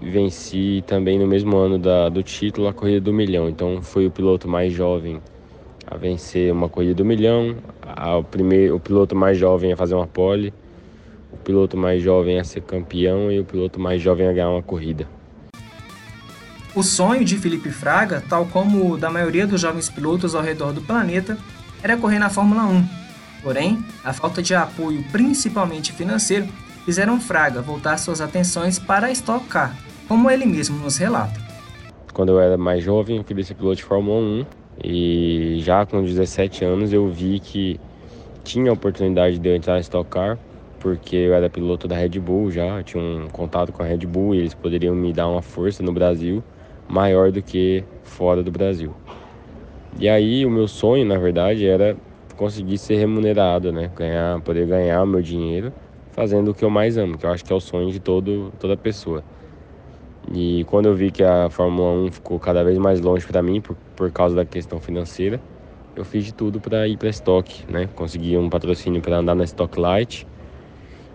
[0.00, 3.48] Venci também no mesmo ano da, do título a corrida do milhão.
[3.48, 5.20] Então fui o piloto mais jovem
[5.86, 8.24] a vencer uma corrida do milhão, a, o,
[8.74, 10.52] o piloto mais jovem a fazer uma pole
[11.36, 14.62] o piloto mais jovem a ser campeão e o piloto mais jovem a ganhar uma
[14.62, 15.06] corrida.
[16.74, 20.72] O sonho de Felipe Fraga, tal como o da maioria dos jovens pilotos ao redor
[20.72, 21.38] do planeta,
[21.82, 22.84] era correr na Fórmula 1.
[23.42, 26.46] Porém, a falta de apoio, principalmente financeiro,
[26.84, 29.74] fizeram Fraga voltar suas atenções para a Stock Car,
[30.08, 31.40] como ele mesmo nos relata.
[32.12, 34.46] Quando eu era mais jovem, eu queria ser piloto de Fórmula 1
[34.84, 37.80] e já com 17 anos eu vi que
[38.44, 40.38] tinha a oportunidade de eu entrar na Stock Car
[40.86, 44.36] porque eu era piloto da Red Bull já, tinha um contato com a Red Bull
[44.36, 46.44] e eles poderiam me dar uma força no Brasil
[46.88, 48.94] maior do que fora do Brasil.
[49.98, 51.96] E aí o meu sonho, na verdade, era
[52.36, 53.90] conseguir ser remunerado, né?
[53.96, 55.72] Ganhar, poder ganhar o meu dinheiro
[56.12, 58.52] fazendo o que eu mais amo, que eu acho que é o sonho de todo,
[58.60, 59.24] toda pessoa.
[60.32, 63.60] E quando eu vi que a Fórmula 1 ficou cada vez mais longe para mim
[63.60, 65.40] por, por causa da questão financeira,
[65.96, 67.88] eu fiz de tudo para ir para Stock, né?
[67.96, 70.24] Consegui um patrocínio para andar na Stock Light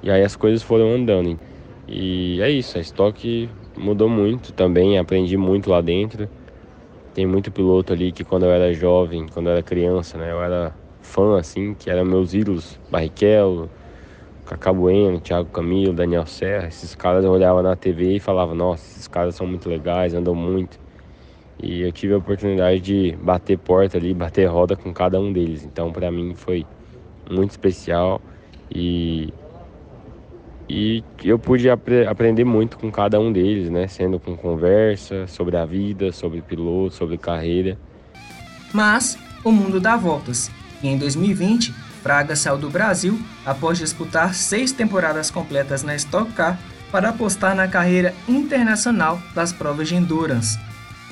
[0.04, 1.40] e aí as coisas foram andando.
[1.88, 6.30] E é isso, a estoque mudou muito também, aprendi muito lá dentro.
[7.14, 10.42] Tem muito piloto ali que quando eu era jovem, quando eu era criança, né, eu
[10.42, 13.70] era fã assim, que eram meus ídolos, Barrichello,
[14.46, 18.84] Cacá Bueno, Thiago Camilo, Daniel Serra, esses caras eu olhava na TV e falava, nossa,
[18.94, 20.80] esses caras são muito legais, andam muito.
[21.62, 25.64] E eu tive a oportunidade de bater porta ali, bater roda com cada um deles.
[25.64, 26.66] Então para mim foi
[27.30, 28.22] muito especial
[28.74, 29.34] e
[30.72, 33.88] e eu pude apre aprender muito com cada um deles, né?
[33.88, 37.78] Sendo com conversa sobre a vida, sobre piloto, sobre carreira.
[38.74, 40.50] Mas o mundo dá voltas
[40.82, 46.58] e em 2020 Fraga saiu do Brasil após disputar seis temporadas completas na Stock Car
[46.92, 50.58] para apostar na carreira internacional das provas de endurance.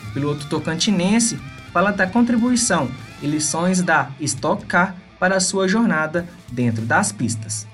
[0.09, 1.39] O piloto tocantinense
[1.71, 2.89] fala da contribuição
[3.21, 7.68] e lições da Stock Car para sua jornada dentro das pistas.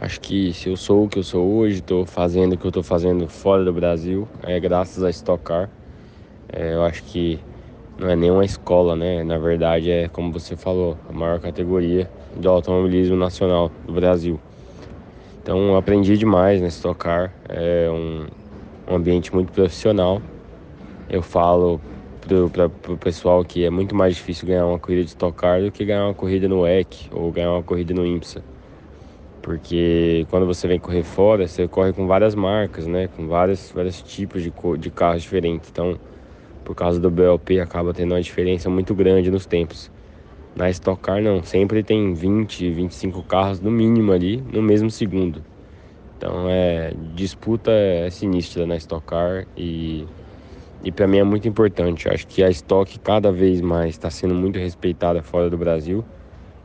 [0.00, 2.68] Acho que se eu sou o que eu sou hoje, estou fazendo o que eu
[2.68, 5.68] estou fazendo fora do Brasil, é graças a Stock Car.
[6.52, 7.36] É, eu acho que
[7.98, 9.24] não é nenhuma escola, né?
[9.24, 12.08] Na verdade, é como você falou, a maior categoria
[12.38, 14.38] de automobilismo nacional do Brasil.
[15.42, 17.32] Então, aprendi demais na Stock Car.
[17.48, 18.24] É um,
[18.88, 20.22] um ambiente muito profissional.
[21.10, 21.80] Eu falo
[22.52, 25.72] para o pessoal que é muito mais difícil ganhar uma corrida de Stock Car do
[25.72, 28.57] que ganhar uma corrida no EC ou ganhar uma corrida no IMSA.
[29.48, 33.08] Porque quando você vem correr fora, você corre com várias marcas, né?
[33.08, 35.70] Com vários, vários tipos de, de carros diferentes.
[35.70, 35.98] Então,
[36.62, 39.90] por causa do BLP, acaba tendo uma diferença muito grande nos tempos.
[40.54, 41.42] Na Stock Car, não.
[41.42, 45.42] Sempre tem 20, 25 carros no mínimo ali no mesmo segundo.
[46.18, 50.04] Então, é disputa é sinistra na Stock Car e,
[50.84, 52.04] e para mim é muito importante.
[52.06, 56.04] Eu acho que a Stock cada vez mais está sendo muito respeitada fora do Brasil.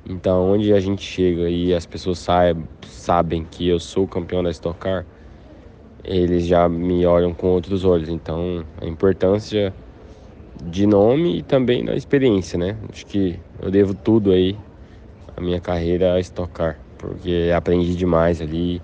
[0.06, 4.52] Então, onde a gente chega e as pessoas saibam, sabem que eu sou campeão da
[4.52, 5.06] Stock Car,
[6.04, 8.10] eles já me olham com outros olhos.
[8.10, 9.74] Então, a importância
[10.62, 12.78] de nome e também da experiência, né?
[12.92, 14.58] Acho que eu devo tudo aí,
[15.38, 18.82] a minha carreira a Stock Car, porque aprendi demais ali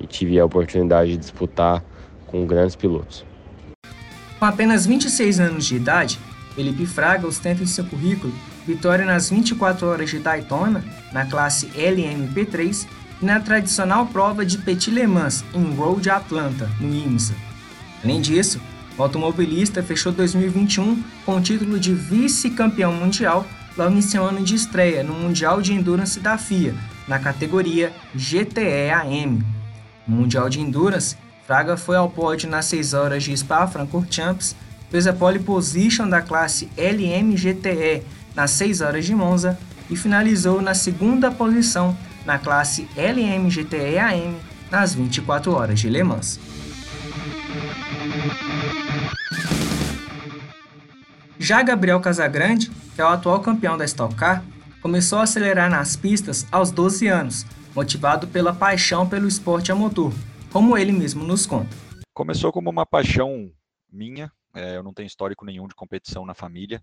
[0.00, 1.84] e tive a oportunidade de disputar
[2.26, 3.26] com grandes pilotos.
[4.38, 6.18] Com apenas 26 anos de idade,
[6.54, 8.32] Felipe Fraga ostenta em seu currículo
[8.66, 12.86] vitória nas 24 horas de Daytona, na classe LMP3,
[13.20, 17.34] e na tradicional prova de Petit Le Mans, em Road Atlanta, no IMSA.
[18.02, 18.60] Além disso,
[18.98, 23.46] o automobilista fechou 2021 com o título de vice-campeão mundial
[23.76, 26.74] logo em seu ano de estreia no Mundial de Endurance da FIA,
[27.08, 29.42] na categoria GTE AM.
[30.06, 34.54] No Mundial de Endurance, Fraga foi ao pódio nas 6 horas de Spa-Francorchamps,
[34.90, 38.02] fez a pole position da classe LMGTE
[38.34, 39.58] nas 6 horas de Monza
[39.90, 44.36] e finalizou na segunda posição na classe LMGTE AM
[44.70, 46.40] nas 24 horas de Le Mans.
[51.38, 54.44] Já Gabriel Casagrande, que é o atual campeão da Stock Car,
[54.80, 60.12] começou a acelerar nas pistas aos 12 anos, motivado pela paixão pelo esporte a motor,
[60.52, 61.76] como ele mesmo nos conta.
[62.14, 63.50] Começou como uma paixão
[63.92, 66.82] minha, é, eu não tenho histórico nenhum de competição na família,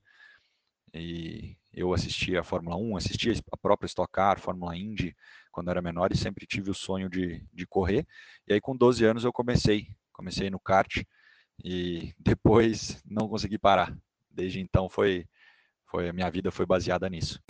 [0.93, 5.15] e eu assistia a Fórmula 1, assistia a própria Stock Car, Fórmula Indy,
[5.51, 8.05] quando era menor, e sempre tive o sonho de, de correr.
[8.47, 9.87] E aí, com 12 anos, eu comecei.
[10.11, 11.03] Comecei no kart
[11.63, 13.95] e depois não consegui parar.
[14.29, 15.25] Desde então, foi,
[15.85, 17.41] foi a minha vida foi baseada nisso.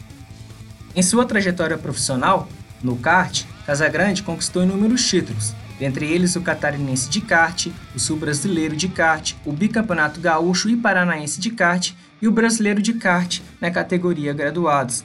[0.96, 2.48] Em sua trajetória profissional,
[2.84, 8.88] no kart, Casagrande conquistou inúmeros títulos, dentre eles o catarinense de kart, o sul-brasileiro de
[8.88, 14.34] kart, o bicampeonato gaúcho e paranaense de kart e o brasileiro de kart na categoria
[14.34, 15.04] graduados.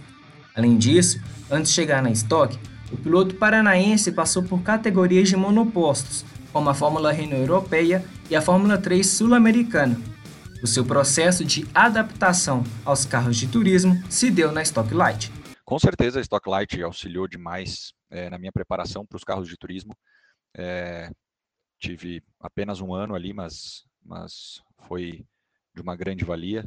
[0.55, 2.59] Além disso, antes de chegar na Stock,
[2.93, 8.43] o piloto paranaense passou por categorias de monopostos, como a Fórmula Renault Europeia e a
[8.43, 10.01] Fórmula 3 Sul-Americana.
[10.63, 15.31] O seu processo de adaptação aos carros de turismo se deu na Stock Light.
[15.65, 19.57] Com certeza a Stock Light auxiliou demais é, na minha preparação para os carros de
[19.57, 19.97] turismo.
[20.57, 21.11] É,
[21.81, 25.27] tive apenas um ano ali, mas, mas foi
[25.75, 26.65] de uma grande valia.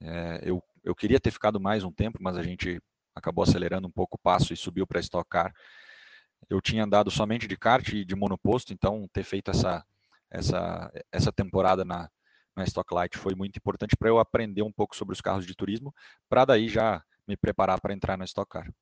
[0.00, 2.80] É, eu, eu queria ter ficado mais um tempo, mas a gente
[3.14, 5.52] acabou acelerando um pouco o passo e subiu para Stock Car.
[6.48, 9.84] Eu tinha andado somente de kart e de monoposto, então ter feito essa,
[10.30, 12.08] essa, essa temporada na,
[12.56, 15.54] na Stock Light foi muito importante para eu aprender um pouco sobre os carros de
[15.54, 15.92] turismo,
[16.28, 18.72] para daí já me preparar para entrar na Stock Car.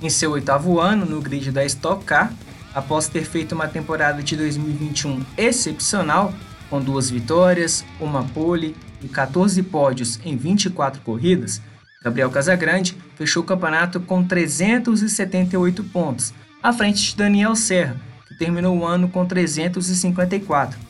[0.00, 2.32] Em seu oitavo ano no grid da Stock Car,
[2.74, 6.32] após ter feito uma temporada de 2021 excepcional,
[6.72, 11.60] com duas vitórias, uma pole e 14 pódios em 24 corridas,
[12.02, 18.78] Gabriel Casagrande fechou o campeonato com 378 pontos, à frente de Daniel Serra, que terminou
[18.78, 20.80] o ano com 354.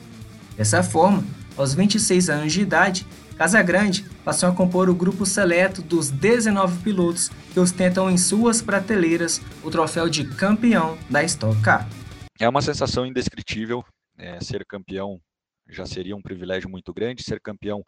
[0.56, 1.24] Dessa forma,
[1.56, 3.04] aos 26 anos de idade,
[3.36, 9.42] Casagrande passou a compor o grupo seleto dos 19 pilotos que ostentam em suas prateleiras
[9.64, 11.88] o troféu de campeão da Stock Car.
[12.38, 13.84] É uma sensação indescritível
[14.16, 15.20] é, ser campeão
[15.72, 17.84] já seria um privilégio muito grande ser campeão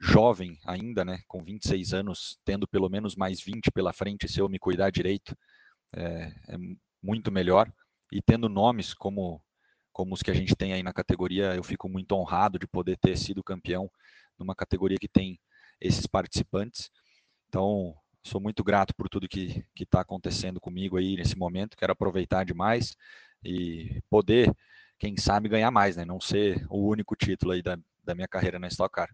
[0.00, 4.48] jovem ainda, né, com 26 anos, tendo pelo menos mais 20 pela frente, se eu
[4.48, 5.36] me cuidar direito,
[5.92, 6.56] é, é
[7.02, 7.72] muito melhor.
[8.12, 9.42] e tendo nomes como,
[9.92, 12.96] como os que a gente tem aí na categoria, eu fico muito honrado de poder
[12.98, 13.90] ter sido campeão
[14.38, 15.38] numa categoria que tem
[15.80, 16.90] esses participantes.
[17.48, 17.94] Então,
[18.24, 21.76] sou muito grato por tudo que está acontecendo comigo aí nesse momento.
[21.76, 22.96] Quero aproveitar demais
[23.44, 24.54] e poder,
[24.98, 26.04] quem sabe, ganhar mais, né?
[26.04, 29.08] Não ser o único título aí da, da minha carreira na Stock Car.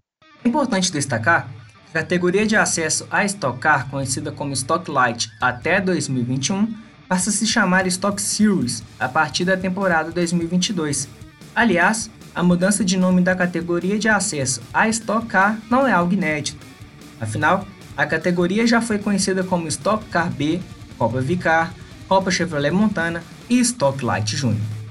[0.44, 1.48] É importante destacar
[1.92, 6.74] que a categoria de acesso à Stock Car, conhecida como Stock Light até 2021,
[7.06, 11.08] passa a se chamar Stock Series a partir da temporada 2022.
[11.54, 16.14] Aliás, a mudança de nome da categoria de acesso à Stock Car não é algo
[16.14, 16.66] inédito.
[17.20, 17.66] Afinal,
[17.96, 20.60] a categoria já foi conhecida como Stock Car B,
[20.98, 21.72] Copa Vicar,
[22.08, 24.83] Copa Chevrolet Montana e Stock Light Júnior.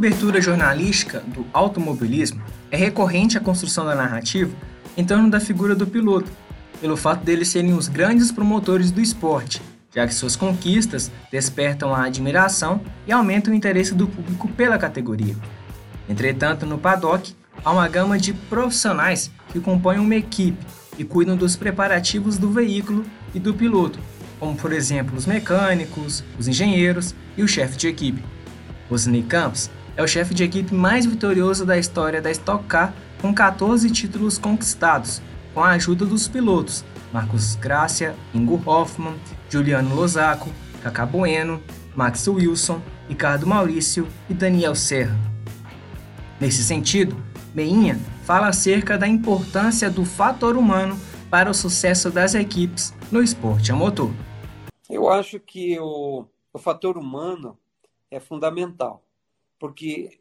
[0.00, 2.40] Cobertura jornalística do automobilismo,
[2.70, 4.50] é recorrente a construção da narrativa
[4.96, 6.32] em torno da figura do piloto,
[6.80, 9.60] pelo fato deles serem os grandes promotores do esporte
[9.94, 15.36] já que suas conquistas despertam a admiração e aumentam o interesse do público pela categoria.
[16.08, 17.34] Entretanto, no paddock,
[17.64, 20.64] há uma gama de profissionais que compõem uma equipe
[20.96, 23.98] e cuidam dos preparativos do veículo e do piloto,
[24.38, 28.22] como por exemplo os mecânicos, os engenheiros e o chefe de equipe.
[28.88, 29.68] Osney Campos
[30.00, 34.38] é o chefe de equipe mais vitorioso da história da Stock Car, com 14 títulos
[34.38, 35.20] conquistados,
[35.52, 36.82] com a ajuda dos pilotos
[37.12, 39.14] Marcos Grácia, Ingo Hoffman,
[39.50, 40.48] Juliano Lozaco,
[40.82, 41.62] Cacá Bueno,
[41.94, 42.80] Max Wilson,
[43.10, 45.14] Ricardo Maurício e Daniel Serra.
[46.40, 47.14] Nesse sentido,
[47.54, 50.98] Meinha fala acerca da importância do fator humano
[51.28, 54.10] para o sucesso das equipes no esporte a motor.
[54.88, 56.24] Eu acho que o,
[56.54, 57.58] o fator humano
[58.10, 59.04] é fundamental,
[59.60, 60.18] porque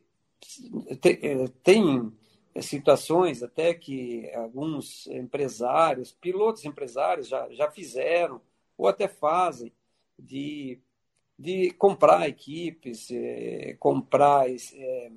[1.63, 2.13] tem
[2.61, 8.41] situações até que alguns empresários, pilotos empresários já, já fizeram
[8.77, 9.71] ou até fazem
[10.17, 10.79] de,
[11.37, 15.11] de comprar equipes, é, comprar é,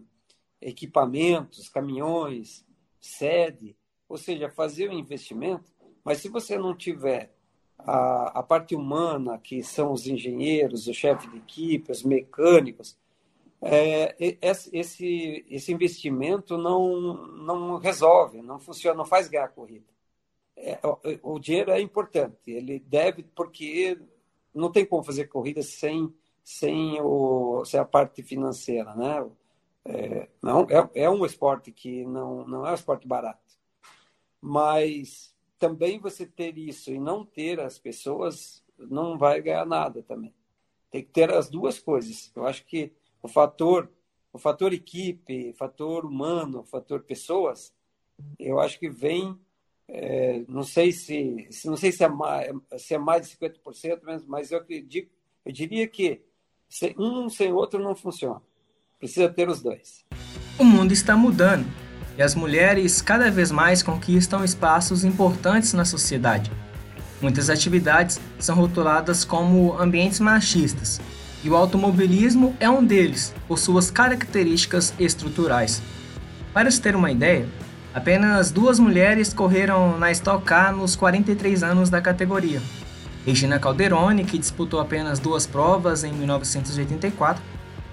[0.60, 2.64] equipamentos, caminhões,
[3.00, 3.76] sede,
[4.08, 5.72] ou seja, fazer o um investimento,
[6.04, 7.34] mas se você não tiver
[7.78, 12.96] a, a parte humana, que são os engenheiros, o chefe de equipe, os mecânicos,
[13.64, 19.86] é, esse, esse investimento não, não resolve, não funciona, não faz ganhar a corrida.
[20.56, 20.80] É,
[21.22, 23.98] o, o, dinheiro é importante, ele deve, porque
[24.52, 29.30] não tem como fazer corrida sem, sem, o, sem a parte financeira, né?
[29.84, 33.40] É, não, é, é um esporte que não, não é um esporte barato.
[34.40, 40.34] Mas também você ter isso e não ter as pessoas não vai ganhar nada também.
[40.90, 42.32] Tem que ter as duas coisas.
[42.34, 42.92] Eu acho que
[43.22, 43.90] o fator,
[44.32, 47.72] o fator equipe, fator humano, fator pessoas,
[48.38, 49.38] eu acho que vem,
[49.88, 54.26] é, não sei se, não sei se é mais, se é mais de 50%, mas,
[54.26, 55.10] mas eu acredito,
[55.44, 56.22] eu diria que
[56.98, 58.40] um sem outro não funciona.
[58.98, 60.04] Precisa ter os dois.
[60.58, 61.66] O mundo está mudando
[62.16, 66.50] e as mulheres cada vez mais conquistam espaços importantes na sociedade.
[67.20, 71.00] Muitas atividades são rotuladas como ambientes machistas,
[71.44, 75.82] e o automobilismo é um deles, por suas características estruturais.
[76.52, 77.48] Para se ter uma ideia,
[77.92, 82.62] apenas duas mulheres correram na Stock Car nos 43 anos da categoria.
[83.26, 87.42] Regina Calderoni, que disputou apenas duas provas em 1984,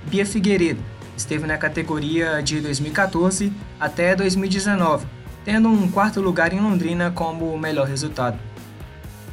[0.05, 0.81] e Bia Figueiredo,
[1.15, 5.05] esteve na categoria de 2014 até 2019,
[5.43, 8.39] tendo um quarto lugar em Londrina como o melhor resultado.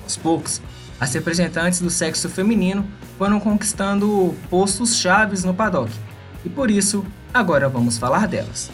[0.02, 0.60] Aos poucos,
[1.00, 2.86] as representantes do sexo feminino
[3.18, 5.90] foram conquistando postos chaves no paddock,
[6.44, 8.70] e por isso agora vamos falar delas.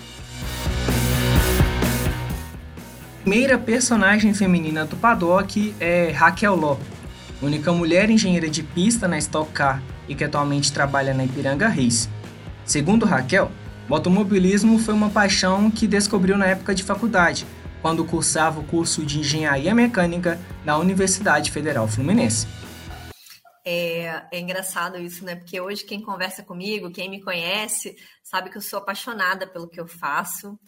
[3.20, 6.76] A primeira personagem feminina do paddock é Raquel Ló,
[7.40, 12.09] única mulher engenheira de pista na Stock Car e que atualmente trabalha na Ipiranga Race.
[12.64, 13.51] Segundo Raquel,
[13.88, 17.47] o automobilismo foi uma paixão que descobriu na época de faculdade,
[17.80, 22.47] quando cursava o curso de Engenharia Mecânica na Universidade Federal Fluminense.
[23.64, 25.36] É, é, engraçado isso, né?
[25.36, 29.80] Porque hoje quem conversa comigo, quem me conhece, sabe que eu sou apaixonada pelo que
[29.80, 30.58] eu faço.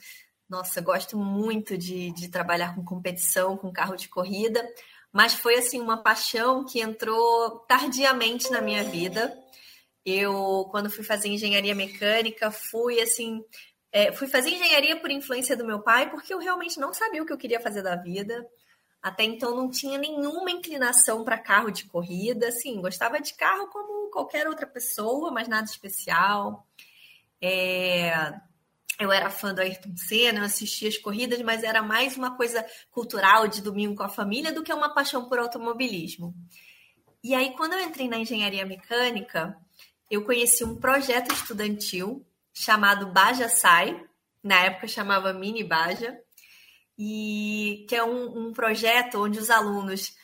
[0.48, 4.64] Nossa, gosto muito de, de trabalhar com competição, com carro de corrida,
[5.12, 9.36] mas foi assim uma paixão que entrou tardiamente na minha vida.
[10.04, 13.42] Eu, quando fui fazer engenharia mecânica, fui assim
[13.94, 17.26] é, fui fazer engenharia por influência do meu pai, porque eu realmente não sabia o
[17.26, 18.44] que eu queria fazer da vida.
[19.04, 24.10] Até então não tinha nenhuma inclinação para carro de corrida, assim, gostava de carro como
[24.10, 26.66] qualquer outra pessoa, mas nada especial.
[27.38, 28.32] É...
[28.98, 32.64] eu era fã do Ayrton Senna, eu assistia as corridas, mas era mais uma coisa
[32.90, 36.34] cultural de domingo com a família do que uma paixão por automobilismo.
[37.22, 39.54] E aí, quando eu entrei na engenharia mecânica,
[40.10, 42.24] eu conheci um projeto estudantil
[42.54, 44.02] chamado Baja Sai,
[44.42, 46.18] na época chamava Mini Baja,
[46.98, 50.14] e que é um, um projeto onde os alunos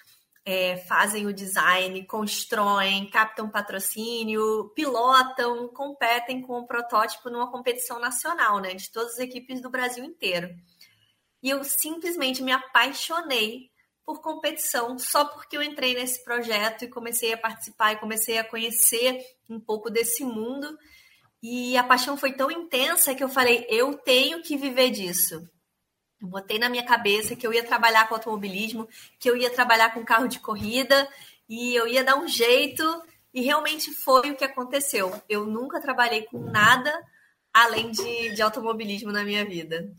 [0.44, 8.58] é, fazem o design, constroem, captam patrocínio, pilotam, competem com o protótipo numa competição nacional,
[8.60, 10.48] né, de todas as equipes do Brasil inteiro.
[11.42, 13.70] E eu simplesmente me apaixonei
[14.04, 18.44] por competição só porque eu entrei nesse projeto e comecei a participar e comecei a
[18.44, 19.18] conhecer
[19.48, 20.76] um pouco desse mundo.
[21.42, 25.48] E a paixão foi tão intensa que eu falei: eu tenho que viver disso.
[26.20, 28.86] Eu botei na minha cabeça que eu ia trabalhar com automobilismo,
[29.18, 31.08] que eu ia trabalhar com carro de corrida
[31.48, 32.84] e eu ia dar um jeito.
[33.32, 35.12] E realmente foi o que aconteceu.
[35.28, 36.92] Eu nunca trabalhei com nada
[37.54, 39.90] além de, de automobilismo na minha vida.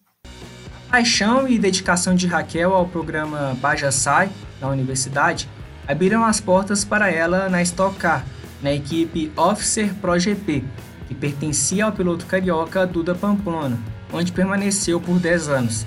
[0.90, 5.50] Paixão e dedicação de Raquel ao programa Baja Sai na universidade
[5.88, 8.26] abriram as portas para ela na Stock Car,
[8.62, 10.64] na equipe Officer Pro GP,
[11.08, 13.80] que pertencia ao piloto carioca Duda Pamplona,
[14.14, 15.86] onde permaneceu por 10 anos.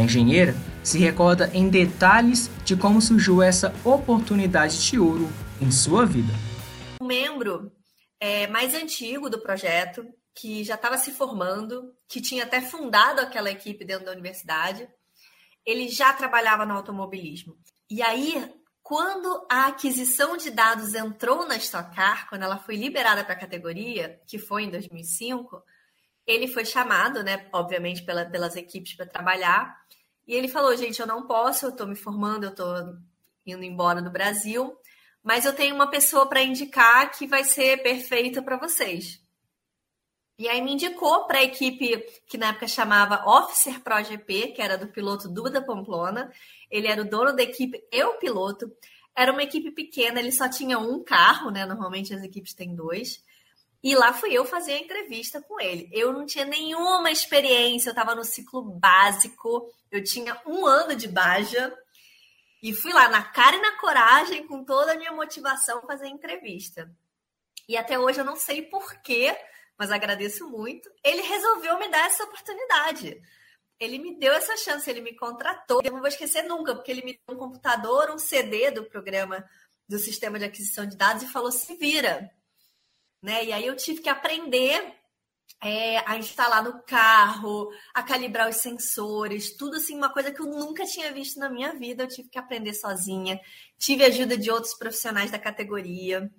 [0.00, 5.28] A engenheira se recorda em detalhes de como surgiu essa oportunidade de ouro
[5.60, 6.32] em sua vida.
[7.02, 7.70] Um membro
[8.18, 10.02] é, mais antigo do projeto,
[10.34, 14.88] que já estava se formando, que tinha até fundado aquela equipe dentro da universidade,
[15.66, 17.58] ele já trabalhava no automobilismo.
[17.90, 18.50] E aí,
[18.82, 23.38] quando a aquisição de dados entrou na Stock Car, quando ela foi liberada para a
[23.38, 25.62] categoria, que foi em 2005,
[26.30, 29.78] ele foi chamado, né, obviamente, pela, pelas equipes para trabalhar.
[30.26, 32.96] E ele falou: gente, eu não posso, eu estou me formando, eu estou
[33.46, 34.76] indo embora do Brasil,
[35.22, 39.20] mas eu tenho uma pessoa para indicar que vai ser perfeita para vocês.
[40.38, 44.62] E aí me indicou para a equipe que na época chamava Officer Pro GP, que
[44.62, 46.32] era do piloto Duda Pamplona.
[46.70, 48.72] Ele era o dono da equipe, eu piloto.
[49.14, 51.66] Era uma equipe pequena, ele só tinha um carro, né?
[51.66, 53.22] Normalmente as equipes têm dois.
[53.82, 55.88] E lá fui eu fazer a entrevista com ele.
[55.92, 61.08] Eu não tinha nenhuma experiência, eu estava no ciclo básico, eu tinha um ano de
[61.08, 61.74] Baja.
[62.62, 66.10] E fui lá na cara e na coragem, com toda a minha motivação, fazer a
[66.10, 66.94] entrevista.
[67.66, 69.34] E até hoje eu não sei porquê,
[69.78, 70.90] mas agradeço muito.
[71.02, 73.18] Ele resolveu me dar essa oportunidade.
[73.78, 75.80] Ele me deu essa chance, ele me contratou.
[75.82, 79.42] Eu não vou esquecer nunca, porque ele me deu um computador, um CD do programa
[79.88, 82.30] do sistema de aquisição de dados e falou: se vira
[83.22, 83.44] né?
[83.44, 84.94] E aí eu tive que aprender
[85.62, 90.46] é, a instalar no carro, a calibrar os sensores, tudo assim, uma coisa que eu
[90.46, 92.04] nunca tinha visto na minha vida.
[92.04, 93.40] Eu tive que aprender sozinha.
[93.78, 96.30] Tive ajuda de outros profissionais da categoria.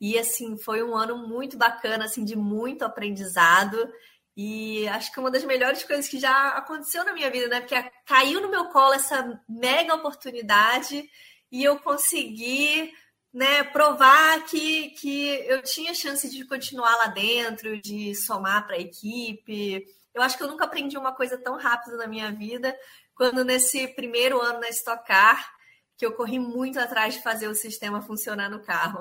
[0.00, 3.92] E assim, foi um ano muito bacana, assim, de muito aprendizado.
[4.36, 7.60] E acho que uma das melhores coisas que já aconteceu na minha vida, né?
[7.60, 7.74] Porque
[8.06, 11.08] caiu no meu colo essa mega oportunidade
[11.52, 12.92] e eu consegui
[13.32, 18.80] né, provar que, que eu tinha chance de continuar lá dentro, de somar para a
[18.80, 19.84] equipe.
[20.14, 22.74] Eu acho que eu nunca aprendi uma coisa tão rápida na minha vida
[23.14, 25.46] quando nesse primeiro ano na Stock Car,
[25.96, 29.00] que eu corri muito atrás de fazer o sistema funcionar no carro.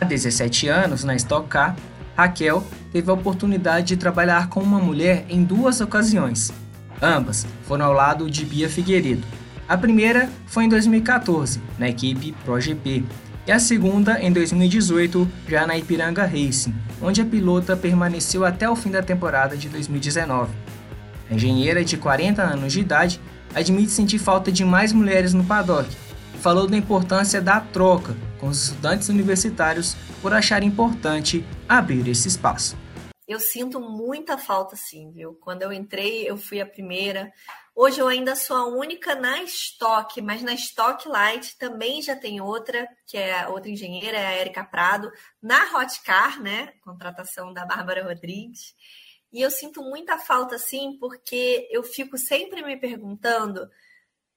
[0.00, 1.76] Há 17 anos na Stock Car,
[2.16, 6.52] Raquel teve a oportunidade de trabalhar com uma mulher em duas ocasiões.
[7.00, 9.26] Ambas foram ao lado de Bia Figueiredo,
[9.68, 13.04] a primeira foi em 2014, na equipe ProGP,
[13.46, 18.76] e a segunda em 2018, já na Ipiranga Racing, onde a pilota permaneceu até o
[18.76, 20.52] fim da temporada de 2019.
[21.30, 23.20] A engenheira de 40 anos de idade
[23.54, 25.88] admite sentir falta de mais mulheres no paddock
[26.34, 32.28] e falou da importância da troca com os estudantes universitários por achar importante abrir esse
[32.28, 32.76] espaço.
[33.26, 35.34] Eu sinto muita falta, sim, viu?
[35.34, 37.32] Quando eu entrei, eu fui a primeira.
[37.78, 42.40] Hoje eu ainda sou a única na Stock, mas na Stock Light também já tem
[42.40, 45.12] outra, que é outra engenheira, é a Erika Prado,
[45.42, 46.72] na Hotcar, né?
[46.80, 48.74] Contratação da Bárbara Rodrigues.
[49.30, 53.68] E eu sinto muita falta, sim, porque eu fico sempre me perguntando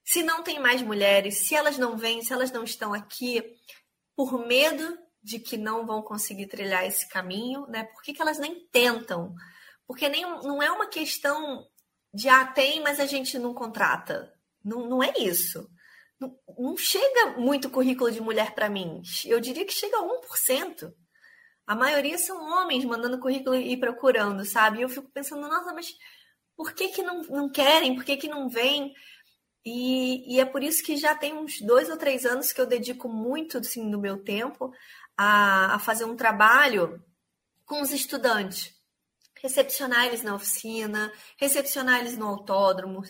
[0.04, 3.42] se não tem mais mulheres, se elas não vêm, se elas não estão aqui,
[4.18, 7.86] por medo de que não vão conseguir trilhar esse caminho, né?
[7.86, 9.34] Por que, que elas nem tentam?
[9.88, 11.66] Porque nem, não é uma questão
[12.14, 14.34] de ah, tem, mas a gente não contrata.
[14.64, 15.70] Não, não é isso.
[16.20, 19.01] Não, não chega muito currículo de mulher para mim.
[19.26, 20.93] Eu diria que chega a 1%.
[21.66, 24.80] A maioria são homens mandando currículo e procurando, sabe?
[24.80, 25.95] E eu fico pensando, nossa, mas
[26.57, 27.95] por que, que não, não querem?
[27.95, 28.93] Por que, que não vêm?
[29.64, 32.66] E, e, é por isso que já tem uns dois ou três anos que eu
[32.66, 34.74] dedico muito assim, do meu tempo
[35.16, 37.03] a, a fazer um trabalho
[37.66, 38.79] com os estudantes
[39.42, 43.04] recepcionar eles na oficina, recepcionar eles no autódromo.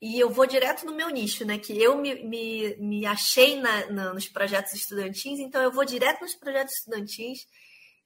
[0.00, 1.58] E eu vou direto no meu nicho, né?
[1.58, 6.20] Que eu me, me, me achei na, na, nos projetos estudantis, então eu vou direto
[6.20, 7.46] nos projetos estudantis.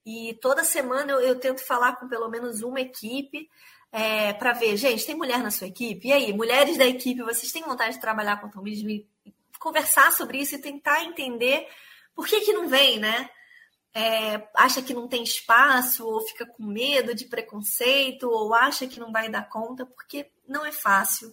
[0.06, 3.48] E toda semana eu, eu tento falar com pelo menos uma equipe
[3.90, 6.08] é, para ver, gente, tem mulher na sua equipe?
[6.08, 9.06] E aí, mulheres da equipe, vocês têm vontade de trabalhar com automobilismo?
[9.58, 11.66] Conversar sobre isso e tentar entender
[12.14, 13.28] por que, que não vem, né?
[13.94, 19.00] É, acha que não tem espaço, ou fica com medo de preconceito, ou acha que
[19.00, 21.32] não vai dar conta, porque não é fácil,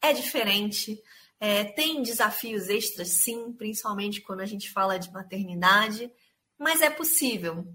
[0.00, 1.02] é diferente.
[1.40, 6.10] É, tem desafios extras, sim, principalmente quando a gente fala de maternidade,
[6.58, 7.66] mas é possível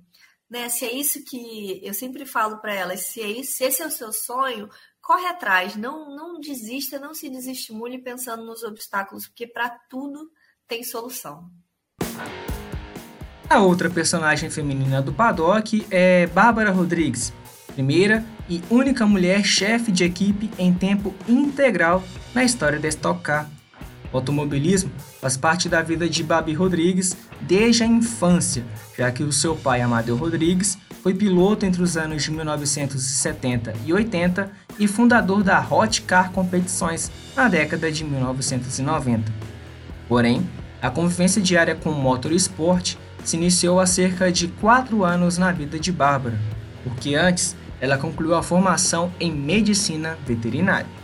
[0.50, 0.68] né?
[0.68, 3.86] Se é isso que eu sempre falo para elas, se, é isso, se esse é
[3.86, 4.68] o seu sonho,
[5.00, 10.32] corre atrás, não, não desista, não se desestimule pensando nos obstáculos, porque para tudo
[10.68, 11.50] tem solução.
[13.50, 17.34] A outra personagem feminina do paddock é Bárbara Rodrigues,
[17.74, 23.50] primeira e única mulher chefe de equipe em tempo integral na história da Stock Car.
[24.14, 28.64] O automobilismo faz parte da vida de Babi Rodrigues desde a infância,
[28.96, 33.92] já que o seu pai, Amadeu Rodrigues, foi piloto entre os anos de 1970 e
[33.92, 39.32] 80 e fundador da Hot Car Competições na década de 1990.
[40.08, 40.48] Porém,
[40.80, 42.96] a convivência diária com o motorsport
[43.30, 46.38] se iniciou há cerca de quatro anos na vida de Bárbara,
[46.84, 51.00] porque antes ela concluiu a formação em medicina veterinária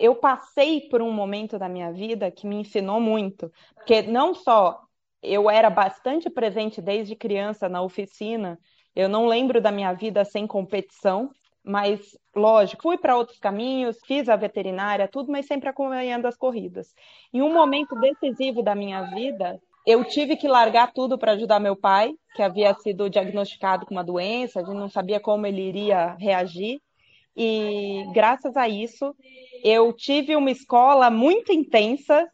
[0.00, 4.80] eu passei por um momento da minha vida que me ensinou muito, porque não só
[5.22, 8.58] eu era bastante presente desde criança na oficina,
[8.96, 11.30] eu não lembro da minha vida sem competição,
[11.62, 16.94] mas lógico, fui para outros caminhos, fiz a veterinária, tudo, mas sempre acompanhando as corridas.
[17.30, 19.60] Em um momento decisivo da minha vida,
[19.90, 24.04] eu tive que largar tudo para ajudar meu pai, que havia sido diagnosticado com uma
[24.04, 26.80] doença, a gente não sabia como ele iria reagir.
[27.36, 29.14] E graças a isso,
[29.64, 32.28] eu tive uma escola muito intensa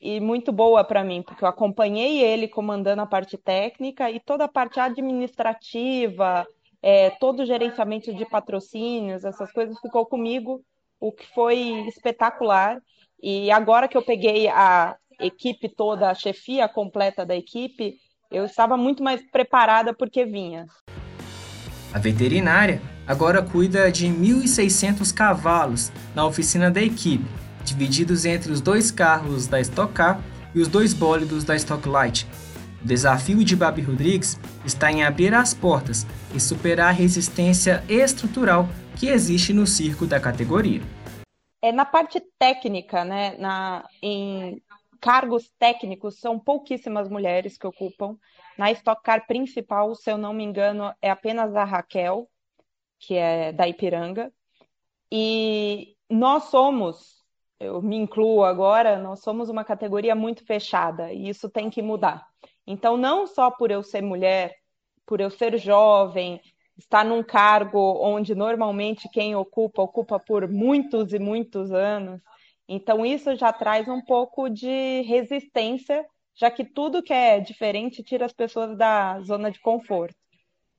[0.00, 4.44] e muito boa para mim, porque eu acompanhei ele comandando a parte técnica e toda
[4.44, 6.46] a parte administrativa,
[6.82, 10.62] é, todo o gerenciamento de patrocínios, essas coisas ficou comigo,
[11.00, 12.80] o que foi espetacular.
[13.22, 17.94] E agora que eu peguei a equipe toda, a chefia completa da equipe,
[18.30, 20.66] eu estava muito mais preparada porque vinha.
[21.92, 27.24] A veterinária agora cuida de 1.600 cavalos na oficina da equipe,
[27.64, 30.20] divididos entre os dois carros da Stock Car
[30.54, 32.26] e os dois bólidos da Stock Light.
[32.82, 38.68] O desafio de Babi Rodrigues está em abrir as portas e superar a resistência estrutural
[38.96, 40.82] que existe no circo da categoria.
[41.62, 44.60] É na parte técnica, né, na, em
[45.04, 48.16] cargos técnicos, são pouquíssimas mulheres que ocupam.
[48.56, 52.26] Na Stock Car principal, se eu não me engano, é apenas a Raquel,
[52.98, 54.32] que é da Ipiranga.
[55.12, 57.22] E nós somos,
[57.60, 62.26] eu me incluo agora, nós somos uma categoria muito fechada e isso tem que mudar.
[62.66, 64.56] Então, não só por eu ser mulher,
[65.04, 66.40] por eu ser jovem,
[66.78, 72.22] estar num cargo onde normalmente quem ocupa, ocupa por muitos e muitos anos.
[72.68, 76.04] Então, isso já traz um pouco de resistência,
[76.34, 80.16] já que tudo que é diferente tira as pessoas da zona de conforto.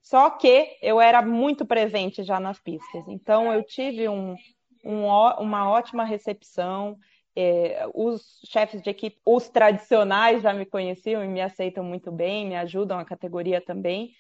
[0.02, 4.36] Só que eu era muito presente já nas pistas, então eu tive um,
[4.84, 6.98] um, uma ótima recepção.
[7.38, 12.48] É, os chefes de equipe, os tradicionais já me conheciam e me aceitam muito bem,
[12.48, 14.12] me ajudam a categoria também.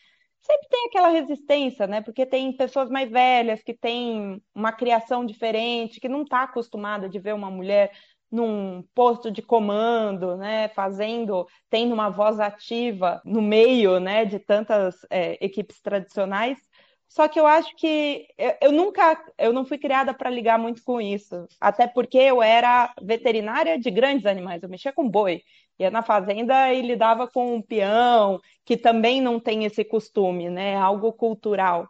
[0.46, 2.02] Sempre tem aquela resistência, né?
[2.02, 7.18] Porque tem pessoas mais velhas que têm uma criação diferente, que não está acostumada de
[7.18, 7.91] ver uma mulher
[8.32, 14.96] num posto de comando, né, fazendo, tendo uma voz ativa no meio, né, de tantas
[15.10, 16.60] é, equipes tradicionais.
[17.08, 20.84] Só que eu acho que eu, eu nunca, eu não fui criada para ligar muito
[20.84, 25.41] com isso, até porque eu era veterinária de grandes animais, eu mexia com boi,
[25.80, 30.76] ia na fazenda e lidava com um peão, que também não tem esse costume, né,
[30.76, 31.89] algo cultural.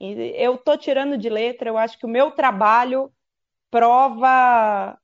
[0.00, 3.12] E eu tô tirando de letra, eu acho que o meu trabalho
[3.70, 4.98] prova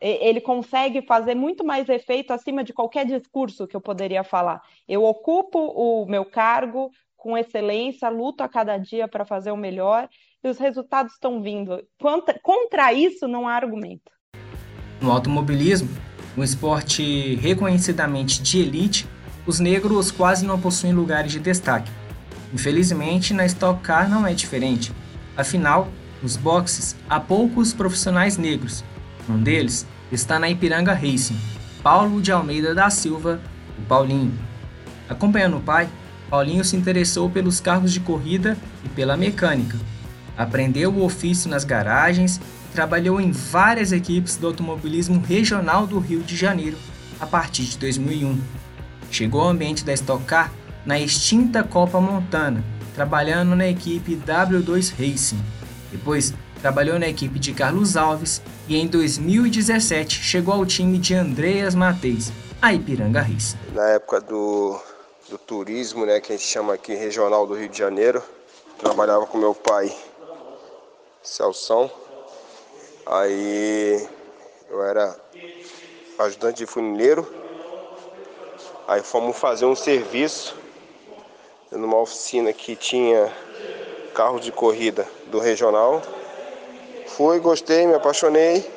[0.00, 4.62] ele consegue fazer muito mais efeito acima de qualquer discurso que eu poderia falar.
[4.88, 6.90] Eu ocupo o meu cargo
[7.20, 10.08] com excelência, luto a cada dia para fazer o melhor
[10.42, 11.80] e os resultados estão vindo.
[12.00, 14.10] Contra, contra isso não há argumento.
[15.00, 15.88] No automobilismo,
[16.36, 19.06] um esporte reconhecidamente de elite,
[19.46, 21.90] os negros quase não possuem lugares de destaque.
[22.52, 24.92] Infelizmente, na Stock Car não é diferente.
[25.36, 25.88] Afinal,
[26.22, 28.82] nos boxes há poucos profissionais negros,
[29.28, 31.38] um deles está na Ipiranga Racing,
[31.82, 33.40] Paulo de Almeida da Silva,
[33.78, 34.32] o Paulinho.
[35.08, 35.88] Acompanhando o pai,
[36.30, 39.76] Paulinho se interessou pelos carros de corrida e pela mecânica.
[40.38, 46.22] Aprendeu o ofício nas garagens e trabalhou em várias equipes do automobilismo regional do Rio
[46.22, 46.78] de Janeiro
[47.18, 48.40] a partir de 2001.
[49.10, 50.52] Chegou ao ambiente da Stock Car
[50.86, 52.64] na extinta Copa Montana,
[52.94, 55.40] trabalhando na equipe W2 Racing.
[55.90, 61.74] Depois, trabalhou na equipe de Carlos Alves e em 2017 chegou ao time de Andreas
[61.74, 63.56] Mateis, a Ipiranga Racing.
[63.74, 64.80] Na época do,
[65.30, 68.20] do turismo, né, que a gente chama aqui regional do Rio de Janeiro,
[68.78, 69.96] trabalhava com meu pai,
[71.22, 71.88] Celção.
[73.06, 74.08] Aí
[74.68, 75.16] eu era
[76.18, 77.32] ajudante de funileiro.
[78.88, 80.56] Aí fomos fazer um serviço
[81.70, 83.32] numa oficina que tinha
[84.12, 86.02] carro de corrida do regional.
[87.06, 88.68] Fui, gostei, me apaixonei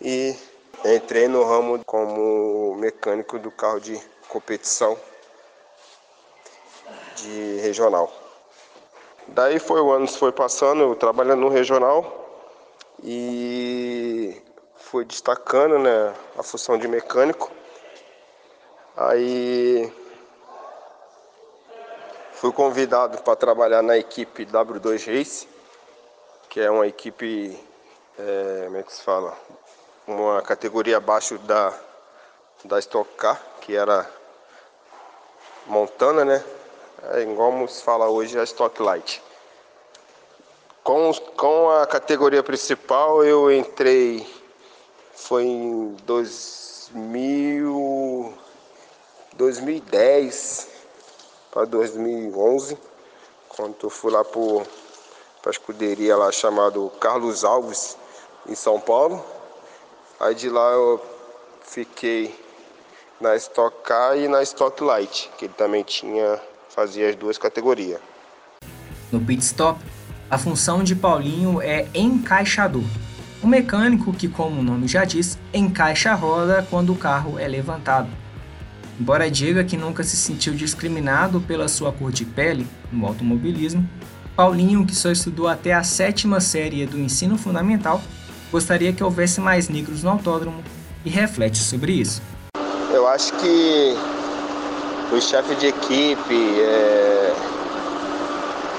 [0.00, 0.36] e
[0.84, 4.96] entrei no ramo como mecânico do carro de competição
[7.22, 8.12] de regional.
[9.28, 12.22] Daí foi o ano foi passando, eu trabalhando no regional
[13.02, 14.40] e
[14.76, 17.50] fui destacando né, a função de mecânico.
[18.96, 19.90] Aí
[22.32, 25.48] fui convidado para trabalhar na equipe W2 Race,
[26.50, 27.58] que é uma equipe,
[28.18, 29.36] é, como é que se fala?
[30.06, 31.72] Uma categoria abaixo da,
[32.64, 34.06] da Stock Car, que era
[35.66, 36.44] Montana, né?
[37.04, 39.20] É como se fala hoje a Stock Light.
[40.84, 44.24] Com, com a categoria principal eu entrei,
[45.12, 48.32] foi em 2000,
[49.34, 50.68] 2010
[51.50, 52.78] para 2011,
[53.48, 54.62] quando eu fui lá para
[55.46, 57.98] a escuderia lá chamado Carlos Alves,
[58.46, 59.24] em São Paulo.
[60.20, 61.00] Aí de lá eu
[61.62, 62.32] fiquei
[63.20, 66.40] na Stock Car e na Stock Light, que ele também tinha
[66.74, 68.00] fazia as duas categorias.
[69.10, 69.78] No pit stop,
[70.30, 72.84] a função de Paulinho é encaixador.
[73.44, 77.46] Um mecânico que, como o nome já diz, encaixa a roda quando o carro é
[77.46, 78.08] levantado.
[78.98, 83.86] Embora diga que nunca se sentiu discriminado pela sua cor de pele no automobilismo,
[84.34, 88.00] Paulinho, que só estudou até a sétima série do ensino fundamental,
[88.50, 90.62] gostaria que houvesse mais negros no autódromo
[91.04, 92.22] e reflete sobre isso.
[92.90, 93.94] Eu acho que
[95.12, 97.34] o chefe de equipe é,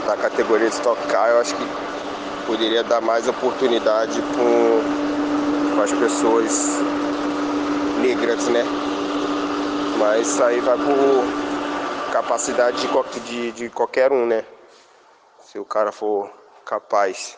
[0.08, 1.64] da categoria de Stock Car, eu acho que
[2.48, 4.20] poderia dar mais oportunidade
[5.76, 6.80] para as pessoas
[8.02, 8.64] negras, né?
[10.00, 14.44] Mas isso aí vai por capacidade de, de, de qualquer um, né?
[15.46, 16.32] Se o cara for
[16.66, 17.38] capaz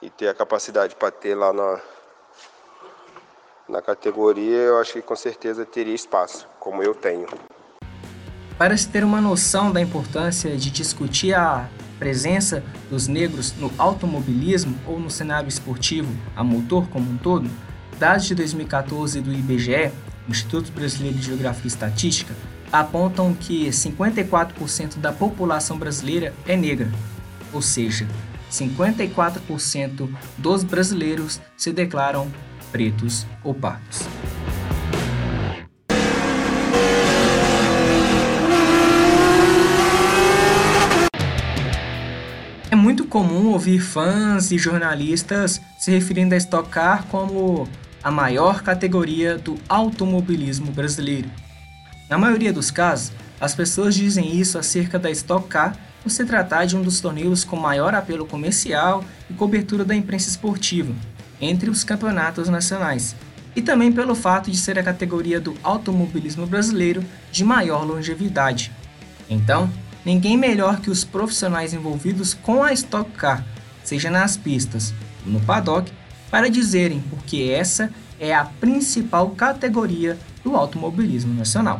[0.00, 1.78] e ter a capacidade para ter lá na,
[3.68, 7.28] na categoria, eu acho que com certeza teria espaço, como eu tenho.
[8.58, 14.76] Para se ter uma noção da importância de discutir a presença dos negros no automobilismo
[14.84, 17.48] ou no cenário esportivo a motor como um todo,
[18.00, 19.92] dados de 2014 do IBGE,
[20.28, 22.34] Instituto Brasileiro de Geografia e Estatística,
[22.72, 26.90] apontam que 54% da população brasileira é negra,
[27.52, 28.08] ou seja,
[28.50, 32.28] 54% dos brasileiros se declaram
[32.72, 34.00] pretos ou pardos.
[42.88, 47.68] Muito comum ouvir fãs e jornalistas se referindo a Stock Car como
[48.02, 51.28] a maior categoria do automobilismo brasileiro.
[52.08, 56.64] Na maioria dos casos, as pessoas dizem isso acerca da Stock Car por se tratar
[56.64, 60.94] de um dos torneios com maior apelo comercial e cobertura da imprensa esportiva,
[61.42, 63.14] entre os campeonatos nacionais,
[63.54, 68.72] e também pelo fato de ser a categoria do automobilismo brasileiro de maior longevidade.
[69.28, 69.70] Então,
[70.08, 73.44] ninguém melhor que os profissionais envolvidos com a Stock Car,
[73.84, 74.94] seja nas pistas
[75.26, 75.92] ou no paddock,
[76.30, 81.78] para dizerem porque essa é a principal categoria do automobilismo nacional.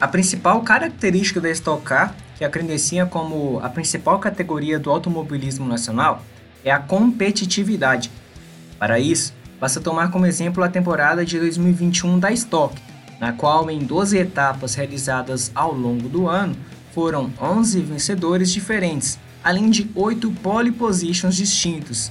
[0.00, 5.68] A principal característica da Stock Car, que a credencia como a principal categoria do automobilismo
[5.68, 6.22] nacional,
[6.64, 8.10] é a competitividade.
[8.78, 12.74] Para isso, basta tomar como exemplo a temporada de 2021 da Stock,
[13.20, 16.54] na qual em 12 etapas realizadas ao longo do ano
[16.92, 22.10] foram 11 vencedores diferentes, além de 8 pole positions distintos.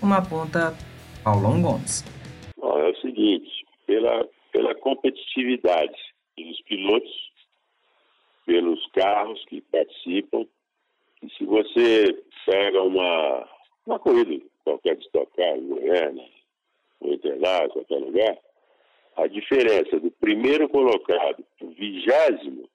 [0.00, 0.74] Uma ponta
[1.22, 2.04] Paulão Gomes.
[2.60, 5.96] É o seguinte, pela, pela competitividade
[6.36, 7.32] dos pilotos,
[8.44, 10.44] pelos carros que participam,
[11.22, 13.48] e se você pega uma,
[13.86, 16.28] uma corrida qualquer de estocar em Goiânia,
[17.00, 18.38] no Interlagos, qualquer lugar,
[19.16, 22.68] a diferença do primeiro colocado para o vigésimo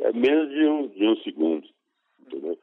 [0.00, 1.68] é menos de um, de um segundo.
[2.20, 2.58] Entendeu?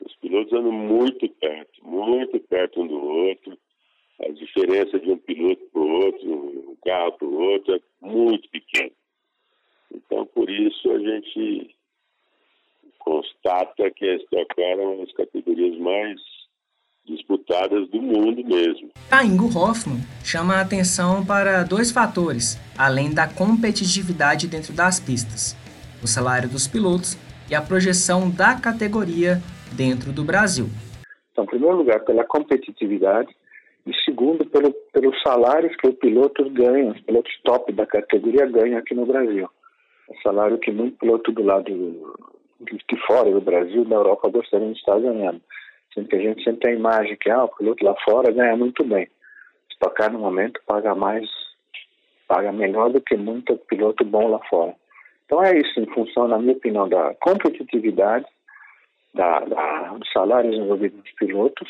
[0.00, 3.58] Os pilotos andam muito perto, muito perto um do outro.
[4.20, 8.48] A diferença de um piloto para o outro, um carro para o outro, é muito
[8.48, 8.92] pequena.
[9.92, 11.74] Então, por isso, a gente
[12.98, 16.20] constata que a Stock Car é uma das categorias mais
[17.04, 18.90] disputadas do mundo mesmo.
[19.08, 25.56] Taingo Hoffman chama a atenção para dois fatores, além da competitividade dentro das pistas:
[26.02, 27.16] o salário dos pilotos
[27.50, 29.40] e a projeção da categoria
[29.72, 30.66] dentro do Brasil.
[31.32, 33.34] Então, em primeiro lugar, pela competitividade
[33.86, 38.78] e segundo, pelo, pelos salários que os pilotos ganham, os pilotos top da categoria ganham
[38.78, 39.48] aqui no Brasil.
[40.10, 41.64] É salário que muito piloto do lado
[42.60, 45.40] de fora do Brasil, da Europa, gostariam de estar ganhando.
[45.94, 48.56] Sendo que a gente sempre tem a imagem que ah, o piloto lá fora ganha
[48.56, 49.08] muito bem.
[49.70, 51.28] Stock no momento paga mais,
[52.26, 54.74] paga melhor do que muito piloto bom lá fora.
[55.26, 58.26] Então é isso, em função, na minha opinião, da competitividade,
[59.14, 61.68] da, da, dos salários envolvidos nos pilotos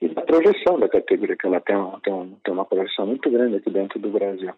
[0.00, 3.70] e da projeção da categoria, que ela tem, tem, tem uma projeção muito grande aqui
[3.70, 4.52] dentro do Brasil.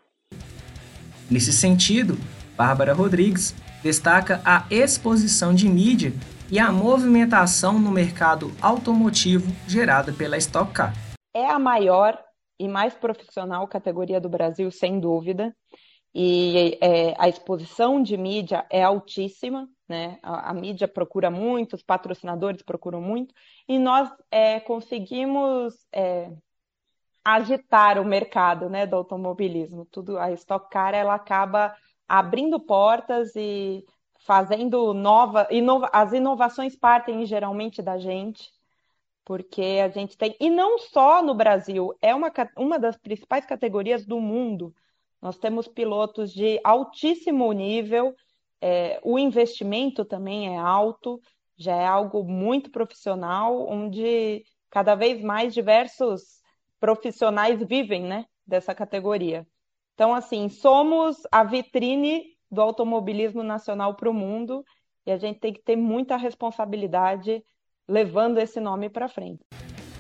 [1.31, 2.15] Nesse sentido,
[2.57, 6.13] Bárbara Rodrigues destaca a exposição de mídia
[6.55, 10.93] e a movimentação no mercado automotivo gerada pela Stock Car.
[11.35, 12.17] É a maior
[12.61, 15.53] e mais profissional categoria do Brasil, sem dúvida,
[16.15, 20.21] e é, a exposição de mídia é altíssima, né?
[20.23, 23.35] A, a, mídia procura muito, os patrocinadores procuram muito,
[23.69, 26.31] e nós é, conseguimos é,
[27.25, 29.89] agitar o mercado né, do automobilismo.
[29.91, 31.75] Tudo, a Stock Car ela acaba
[32.07, 33.85] abrindo portas e
[34.25, 38.51] fazendo nova, inova, as inovações partem geralmente da gente,
[39.23, 44.07] porque a gente tem, e não só no Brasil, é uma, uma das principais categorias
[44.07, 44.75] do mundo.
[45.21, 48.15] Nós temos pilotos de altíssimo nível,
[48.63, 51.21] é, o investimento também é alto,
[51.55, 56.41] já é algo muito profissional, onde cada vez mais diversos
[56.81, 59.47] profissionais vivem né, dessa categoria.
[59.93, 64.65] Então, assim, somos a vitrine do automobilismo nacional para o mundo
[65.07, 67.43] e a gente tem que ter muita responsabilidade
[67.87, 69.41] levando esse nome para frente.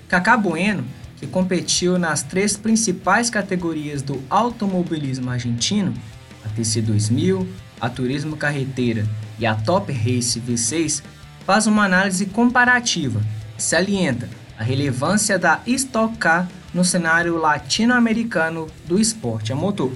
[0.09, 0.85] Cacá Bueno,
[1.19, 5.93] que competiu nas três principais categorias do automobilismo argentino,
[6.45, 7.47] a TC2000,
[7.81, 9.05] a Turismo Carreteira
[9.39, 11.03] e a Top Race V6,
[11.45, 13.21] faz uma análise comparativa,
[13.59, 14.29] salienta
[14.59, 19.93] a relevância da Stock Car no cenário latino-americano do esporte a motor.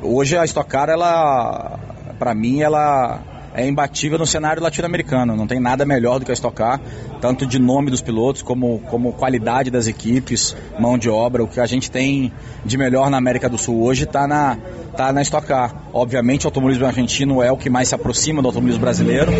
[0.00, 1.91] Hoje a Stock Car, ela,
[2.22, 3.18] para mim, ela
[3.52, 5.34] é imbatível no cenário latino-americano.
[5.34, 6.80] Não tem nada melhor do que a Stock Car,
[7.20, 11.42] tanto de nome dos pilotos como, como qualidade das equipes, mão de obra.
[11.42, 12.32] O que a gente tem
[12.64, 14.56] de melhor na América do Sul hoje está na,
[14.96, 15.74] tá na Stock Car.
[15.92, 19.32] Obviamente, o automobilismo argentino é o que mais se aproxima do automobilismo brasileiro.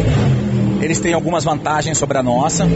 [0.82, 2.66] Eles têm algumas vantagens sobre a nossa.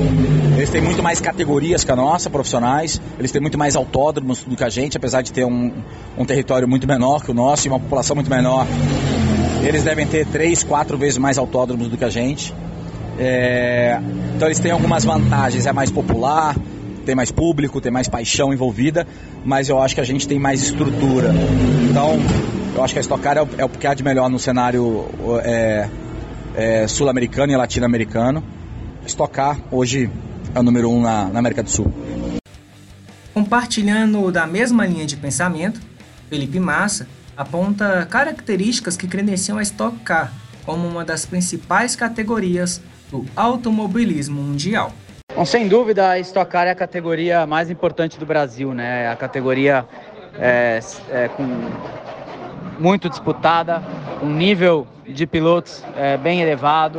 [0.56, 3.02] Eles têm muito mais categorias que a nossa, profissionais.
[3.18, 5.72] Eles têm muito mais autódromos do que a gente, apesar de ter um,
[6.16, 8.64] um território muito menor que o nosso e uma população muito menor.
[9.66, 12.54] Eles devem ter três, quatro vezes mais autódromos do que a gente.
[13.18, 14.00] É,
[14.36, 15.66] então eles têm algumas vantagens.
[15.66, 16.54] É mais popular,
[17.04, 19.04] tem mais público, tem mais paixão envolvida,
[19.44, 21.34] mas eu acho que a gente tem mais estrutura.
[21.90, 22.16] Então,
[22.76, 25.06] eu acho que a Stock Car é o, é que há de melhor no cenário
[25.42, 25.88] é,
[26.54, 28.44] é, sul-americano e latino-americano.
[29.04, 30.08] Estocar hoje
[30.54, 31.92] é o número um na, na América do Sul.
[33.34, 35.80] Compartilhando da mesma linha de pensamento,
[36.30, 40.32] Felipe Massa aponta características que credenciam a Stock Car
[40.64, 44.92] como uma das principais categorias do automobilismo mundial.
[45.34, 49.04] Bom, sem dúvida, a Stock Car é a categoria mais importante do Brasil, né?
[49.04, 49.86] É a categoria
[50.38, 50.80] é,
[51.10, 51.46] é, com
[52.78, 53.82] muito disputada,
[54.22, 56.98] um nível de pilotos é, bem elevado.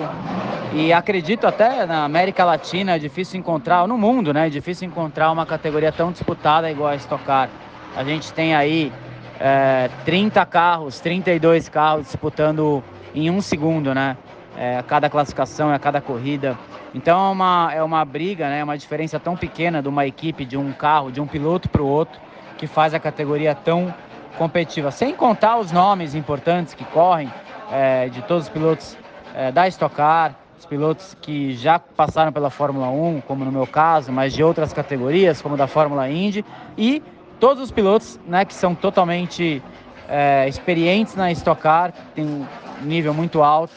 [0.73, 4.47] E acredito até na América Latina é difícil encontrar, no mundo, né?
[4.47, 7.49] É difícil encontrar uma categoria tão disputada igual a Stock Car.
[7.95, 8.91] A gente tem aí
[9.39, 12.83] é, 30 carros, 32 carros disputando
[13.13, 14.17] em um segundo, né?
[14.57, 16.57] É, a cada classificação, a cada corrida.
[16.93, 18.63] Então é uma, é uma briga, né?
[18.63, 21.87] uma diferença tão pequena de uma equipe, de um carro, de um piloto para o
[21.87, 22.19] outro,
[22.57, 23.93] que faz a categoria tão
[24.35, 24.89] competitiva.
[24.89, 27.31] Sem contar os nomes importantes que correm,
[27.71, 28.97] é, de todos os pilotos
[29.35, 33.67] é, da Stock Car, os pilotos que já passaram pela Fórmula 1, como no meu
[33.67, 36.43] caso, mas de outras categorias, como da Fórmula Indy,
[36.75, 37.03] e
[37.39, 39.61] todos os pilotos né, que são totalmente
[40.07, 42.45] é, experientes na Stock Car, tem um
[42.83, 43.73] nível muito alto,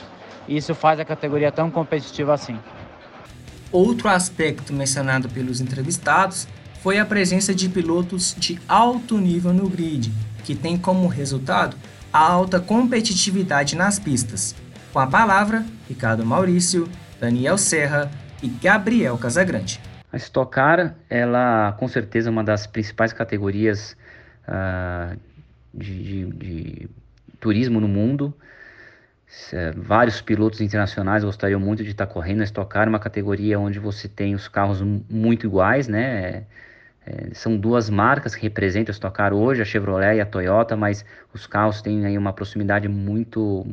[0.46, 2.58] e isso faz a categoria tão competitiva assim.
[3.72, 6.48] Outro aspecto mencionado pelos entrevistados
[6.82, 10.12] foi a presença de pilotos de alto nível no grid,
[10.44, 11.76] que tem como resultado
[12.12, 14.54] a alta competitividade nas pistas.
[14.92, 16.88] Com a palavra, Ricardo Maurício,
[17.20, 18.10] Daniel Serra,
[18.42, 19.80] e Gabriel Casagrande.
[20.12, 23.96] A Stock Car, ela com certeza é uma das principais categorias
[24.48, 25.16] uh,
[25.72, 26.90] de, de, de,
[27.38, 28.34] turismo no mundo.
[29.76, 34.08] Vários pilotos internacionais gostariam muito de estar correndo a Stock Car, uma categoria onde você
[34.08, 36.46] tem os carros muito iguais, né?
[37.06, 40.76] É, são duas marcas que representam a Stock Car hoje, a Chevrolet e a Toyota,
[40.76, 43.66] mas os carros têm aí uma proximidade muito,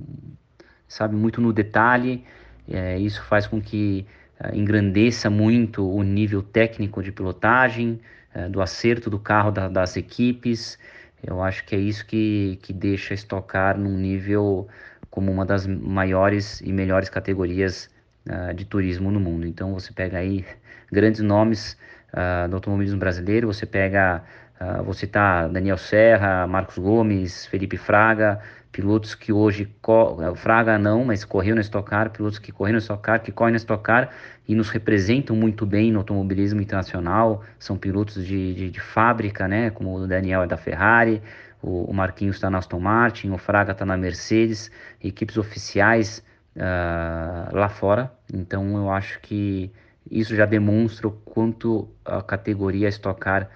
[0.88, 2.24] sabe, muito no detalhe.
[2.70, 8.00] É, isso faz com que é, engrandeça muito o nível técnico de pilotagem,
[8.34, 10.78] é, do acerto do carro da, das equipes.
[11.26, 14.68] Eu acho que é isso que, que deixa a Stock Car num nível
[15.10, 17.90] como uma das maiores e melhores categorias
[18.30, 19.48] uh, de turismo no mundo.
[19.48, 20.46] Então você pega aí
[20.92, 21.76] grandes nomes
[22.14, 23.48] uh, do automobilismo brasileiro.
[23.48, 24.24] Você pega,
[24.62, 28.40] uh, vou citar Daniel Serra, Marcos Gomes, Felipe Fraga,
[28.78, 32.78] pilotos que hoje, eh, Fraga não, mas correu na Stock Car, pilotos que correram na
[32.78, 34.12] Stock Car, que correm na Stock Car
[34.48, 39.72] e nos representam muito bem no automobilismo internacional, são pilotos de, de, de fábrica, né,
[39.72, 41.24] como o Daniel é da Ferrari,
[41.60, 44.70] o, o Marquinhos está na Aston Martin, o Fraga está na Mercedes,
[45.04, 46.24] equipes oficiais
[46.56, 49.72] uh, lá fora, então eu acho que
[50.12, 53.50] isso já demonstra o quanto a categoria Stock Car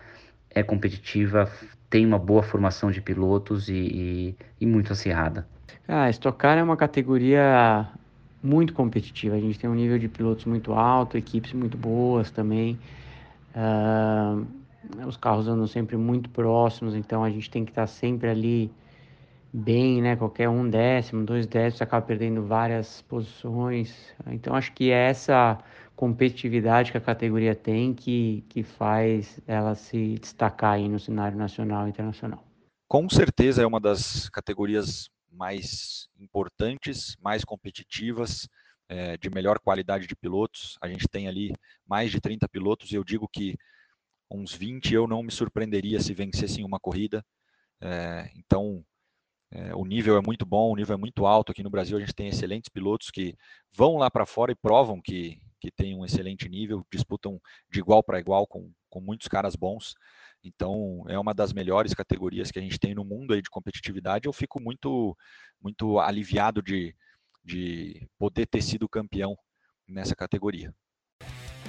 [0.49, 1.47] é competitiva,
[1.91, 5.45] tem uma boa formação de pilotos e, e, e muito acirrada.
[5.85, 7.85] Ah, Stock Car é uma categoria
[8.41, 9.35] muito competitiva.
[9.35, 12.79] A gente tem um nível de pilotos muito alto, equipes muito boas também.
[13.53, 14.47] Uh,
[15.05, 18.71] os carros andam sempre muito próximos, então a gente tem que estar sempre ali
[19.51, 20.15] bem, né?
[20.15, 23.93] Qualquer um décimo, dois décimos, acaba perdendo várias posições.
[24.27, 25.59] Então acho que essa
[26.01, 31.85] competitividade que a categoria tem que, que faz ela se destacar aí no cenário nacional
[31.85, 32.43] e internacional.
[32.87, 38.49] Com certeza é uma das categorias mais importantes, mais competitivas,
[38.89, 40.75] é, de melhor qualidade de pilotos.
[40.81, 41.53] A gente tem ali
[41.85, 43.55] mais de 30 pilotos e eu digo que
[44.27, 47.23] uns 20 eu não me surpreenderia se vencessem uma corrida.
[47.79, 48.83] É, então,
[49.51, 51.51] é, o nível é muito bom, o nível é muito alto.
[51.51, 53.35] Aqui no Brasil a gente tem excelentes pilotos que
[53.75, 57.39] vão lá para fora e provam que, que tem um excelente nível, disputam
[57.69, 59.93] de igual para igual com, com muitos caras bons.
[60.43, 64.25] Então, é uma das melhores categorias que a gente tem no mundo aí de competitividade.
[64.25, 65.15] Eu fico muito,
[65.61, 66.95] muito aliviado de,
[67.43, 69.37] de poder ter sido campeão
[69.87, 70.73] nessa categoria.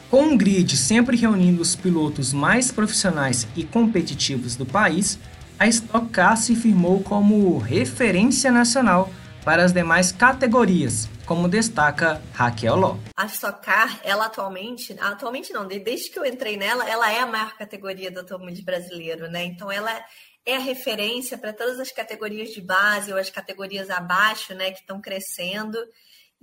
[0.09, 5.19] Com um grid sempre reunindo os pilotos mais profissionais e competitivos do país,
[5.63, 9.09] a Stock Car se firmou como referência nacional
[9.45, 12.97] para as demais categorias, como destaca Raquel Ló.
[13.17, 17.27] A Stock Car, ela atualmente, atualmente não, desde que eu entrei nela, ela é a
[17.27, 19.45] maior categoria do automóvel brasileiro, né?
[19.45, 20.05] Então ela
[20.45, 24.81] é a referência para todas as categorias de base ou as categorias abaixo, né, que
[24.81, 25.79] estão crescendo.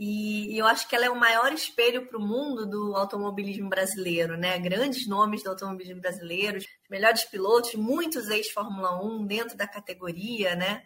[0.01, 4.37] E, eu acho que ela é o maior espelho para o mundo do automobilismo brasileiro,
[4.37, 4.57] né?
[4.57, 6.57] Grandes nomes do automobilismo brasileiro,
[6.89, 10.83] melhores pilotos, muitos ex-Fórmula 1 dentro da categoria, né?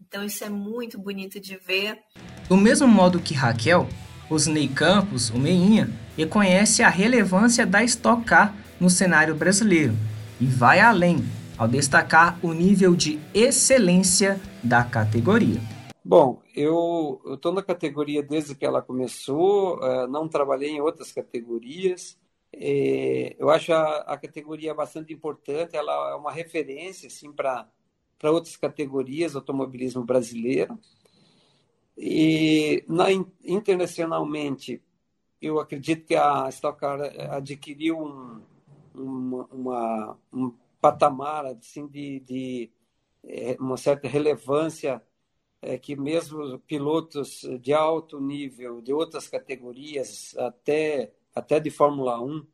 [0.00, 1.98] Então isso é muito bonito de ver.
[2.48, 3.88] Do mesmo modo que Raquel,
[4.30, 9.96] Osnei Campos, o Meinha, reconhece a relevância da Stock Car no cenário brasileiro
[10.40, 11.24] e vai além
[11.58, 15.60] ao destacar o nível de excelência da categoria.
[16.04, 22.18] Bom, eu estou na categoria desde que ela começou, uh, não trabalhei em outras categorias.
[22.52, 27.66] É, eu acho a, a, categoria bastante importante, ela é uma referência assim, para
[28.24, 30.78] outras categorias, automobilismo brasileiro.
[31.96, 33.06] E na,
[33.44, 34.82] internacionalmente,
[35.40, 37.00] eu acredito que a Stock Car
[37.30, 38.42] adquiriu um,
[38.94, 42.70] uma, uma, um patamar assim, de, de
[43.58, 45.02] uma certa relevância
[45.62, 52.44] é, que mesmo pilotos de alto nível, de outras categorias, até, até de Fórmula 1,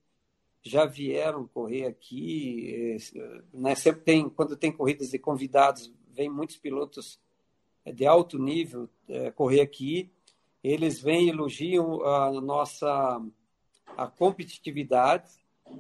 [0.63, 2.99] já vieram correr aqui.
[3.17, 3.75] Eh, né?
[3.75, 7.19] Sempre tem, quando tem corridas de convidados, vem muitos pilotos
[7.85, 10.11] eh, de alto nível é, correr aqui.
[10.63, 13.23] Eles vêm e elogiam a nossa
[13.97, 15.31] a competitividade,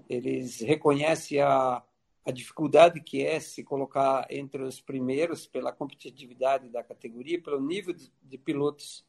[0.08, 1.82] eles reconhecem a,
[2.24, 7.94] a dificuldade que é se colocar entre os primeiros pela competitividade da categoria, pelo nível
[7.94, 9.04] de, de pilotos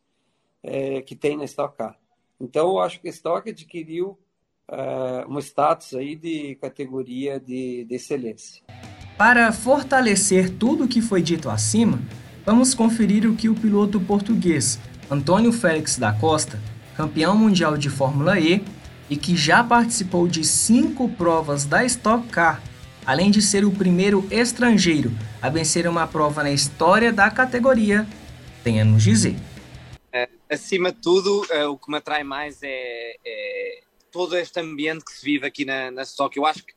[0.63, 1.99] é, que tem na Stock Car.
[2.39, 4.17] Então, eu acho que a Stock adquiriu
[4.69, 8.63] uh, um status aí de categoria de, de excelência.
[9.17, 11.99] Para fortalecer tudo o que foi dito acima,
[12.45, 14.79] vamos conferir o que o piloto português
[15.11, 16.61] Antônio Félix da Costa,
[16.95, 18.63] campeão mundial de Fórmula E
[19.09, 22.61] e que já participou de cinco provas da Stock Car,
[23.09, 25.09] além de ser o primeiro estrangeiro
[25.41, 28.07] a vencer uma prova na história da categoria,
[28.63, 29.35] tem a nos dizer.
[30.13, 33.81] É, acima de tudo, é, o que me atrai mais é, é
[34.11, 36.37] todo este ambiente que se vive aqui na, na Stock.
[36.37, 36.71] Eu acho que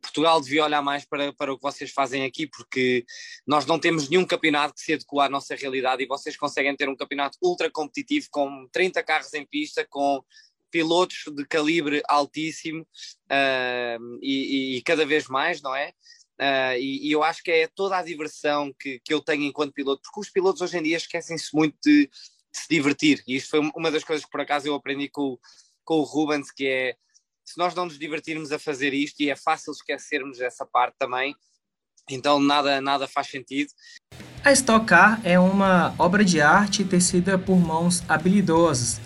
[0.00, 3.04] Portugal devia olhar mais para, para o que vocês fazem aqui, porque
[3.46, 6.88] nós não temos nenhum campeonato que se adequa à nossa realidade e vocês conseguem ter
[6.88, 10.24] um campeonato ultra competitivo com 30 carros em pista, com
[10.70, 15.92] pilotos de calibre altíssimo uh, e, e, cada vez mais, não é?
[16.40, 19.74] Uh, e, e, eu acho que é toda a diversão que, que eu tenho enquanto
[19.74, 22.10] piloto, porque os pilotos hoje em dia esquecem-se muito de, de,
[22.52, 25.38] se divertir, e isto foi uma das coisas que por acaso eu aprendi com,
[25.84, 26.96] com o Rubens, que é
[27.44, 31.34] se nós não nos divertirmos a fazer isto, e é fácil esquecermos essa parte também,
[32.08, 33.70] então nada, nada faz sentido.
[34.42, 38.98] A Stock Car é uma obra de arte tecida por mãos habilidosas,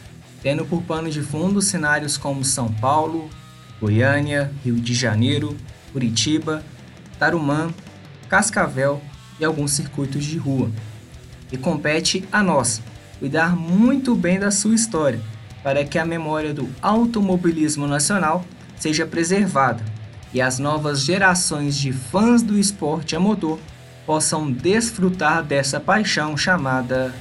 [0.44, 3.30] tendo por pano de fundo cenários como São Paulo,
[3.80, 5.56] Goiânia, Rio de Janeiro,
[5.90, 6.62] Curitiba,
[7.18, 7.72] Tarumã,
[8.28, 9.00] Cascavel
[9.40, 10.70] e alguns circuitos de rua.
[11.50, 12.82] E compete a nós
[13.18, 15.20] cuidar muito bem da sua história,
[15.62, 18.44] para que a memória do automobilismo nacional
[18.76, 19.82] seja preservada
[20.34, 23.58] e as novas gerações de fãs do esporte a motor
[24.04, 27.14] possam desfrutar dessa paixão chamada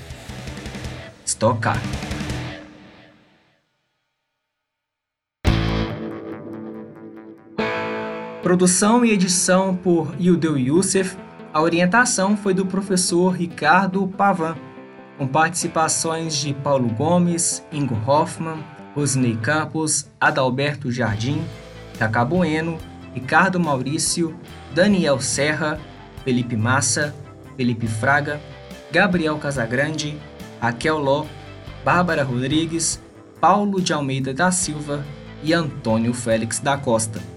[1.26, 1.80] Stock Car.
[8.44, 11.16] Produção e edição por Yudeu Youssef,
[11.54, 14.58] a orientação foi do professor Ricardo Pavan
[15.18, 18.62] com participações de Paulo Gomes, Ingo Hoffman,
[18.94, 21.42] Rosnei Campos, Adalberto Jardim,
[21.98, 22.78] Cacá Bueno,
[23.14, 24.38] Ricardo Maurício,
[24.76, 25.80] Daniel Serra,
[26.26, 27.16] Felipe Massa,
[27.56, 28.42] Felipe Fraga,
[28.92, 30.18] Gabriel Casagrande,
[30.60, 31.26] Raquel Ló,
[31.86, 33.02] Bárbara Rodrigues,
[33.40, 35.02] Paulo de Almeida da Silva
[35.42, 37.33] e Antônio Félix da Costa.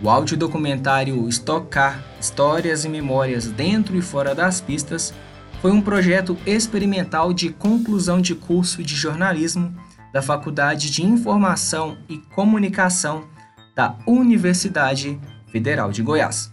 [0.00, 5.12] O audiodocumentário Stock Car Histórias e Memórias Dentro e Fora das Pistas
[5.60, 9.74] foi um projeto experimental de conclusão de curso de jornalismo
[10.12, 13.24] da Faculdade de Informação e Comunicação
[13.74, 15.20] da Universidade
[15.50, 16.52] Federal de Goiás.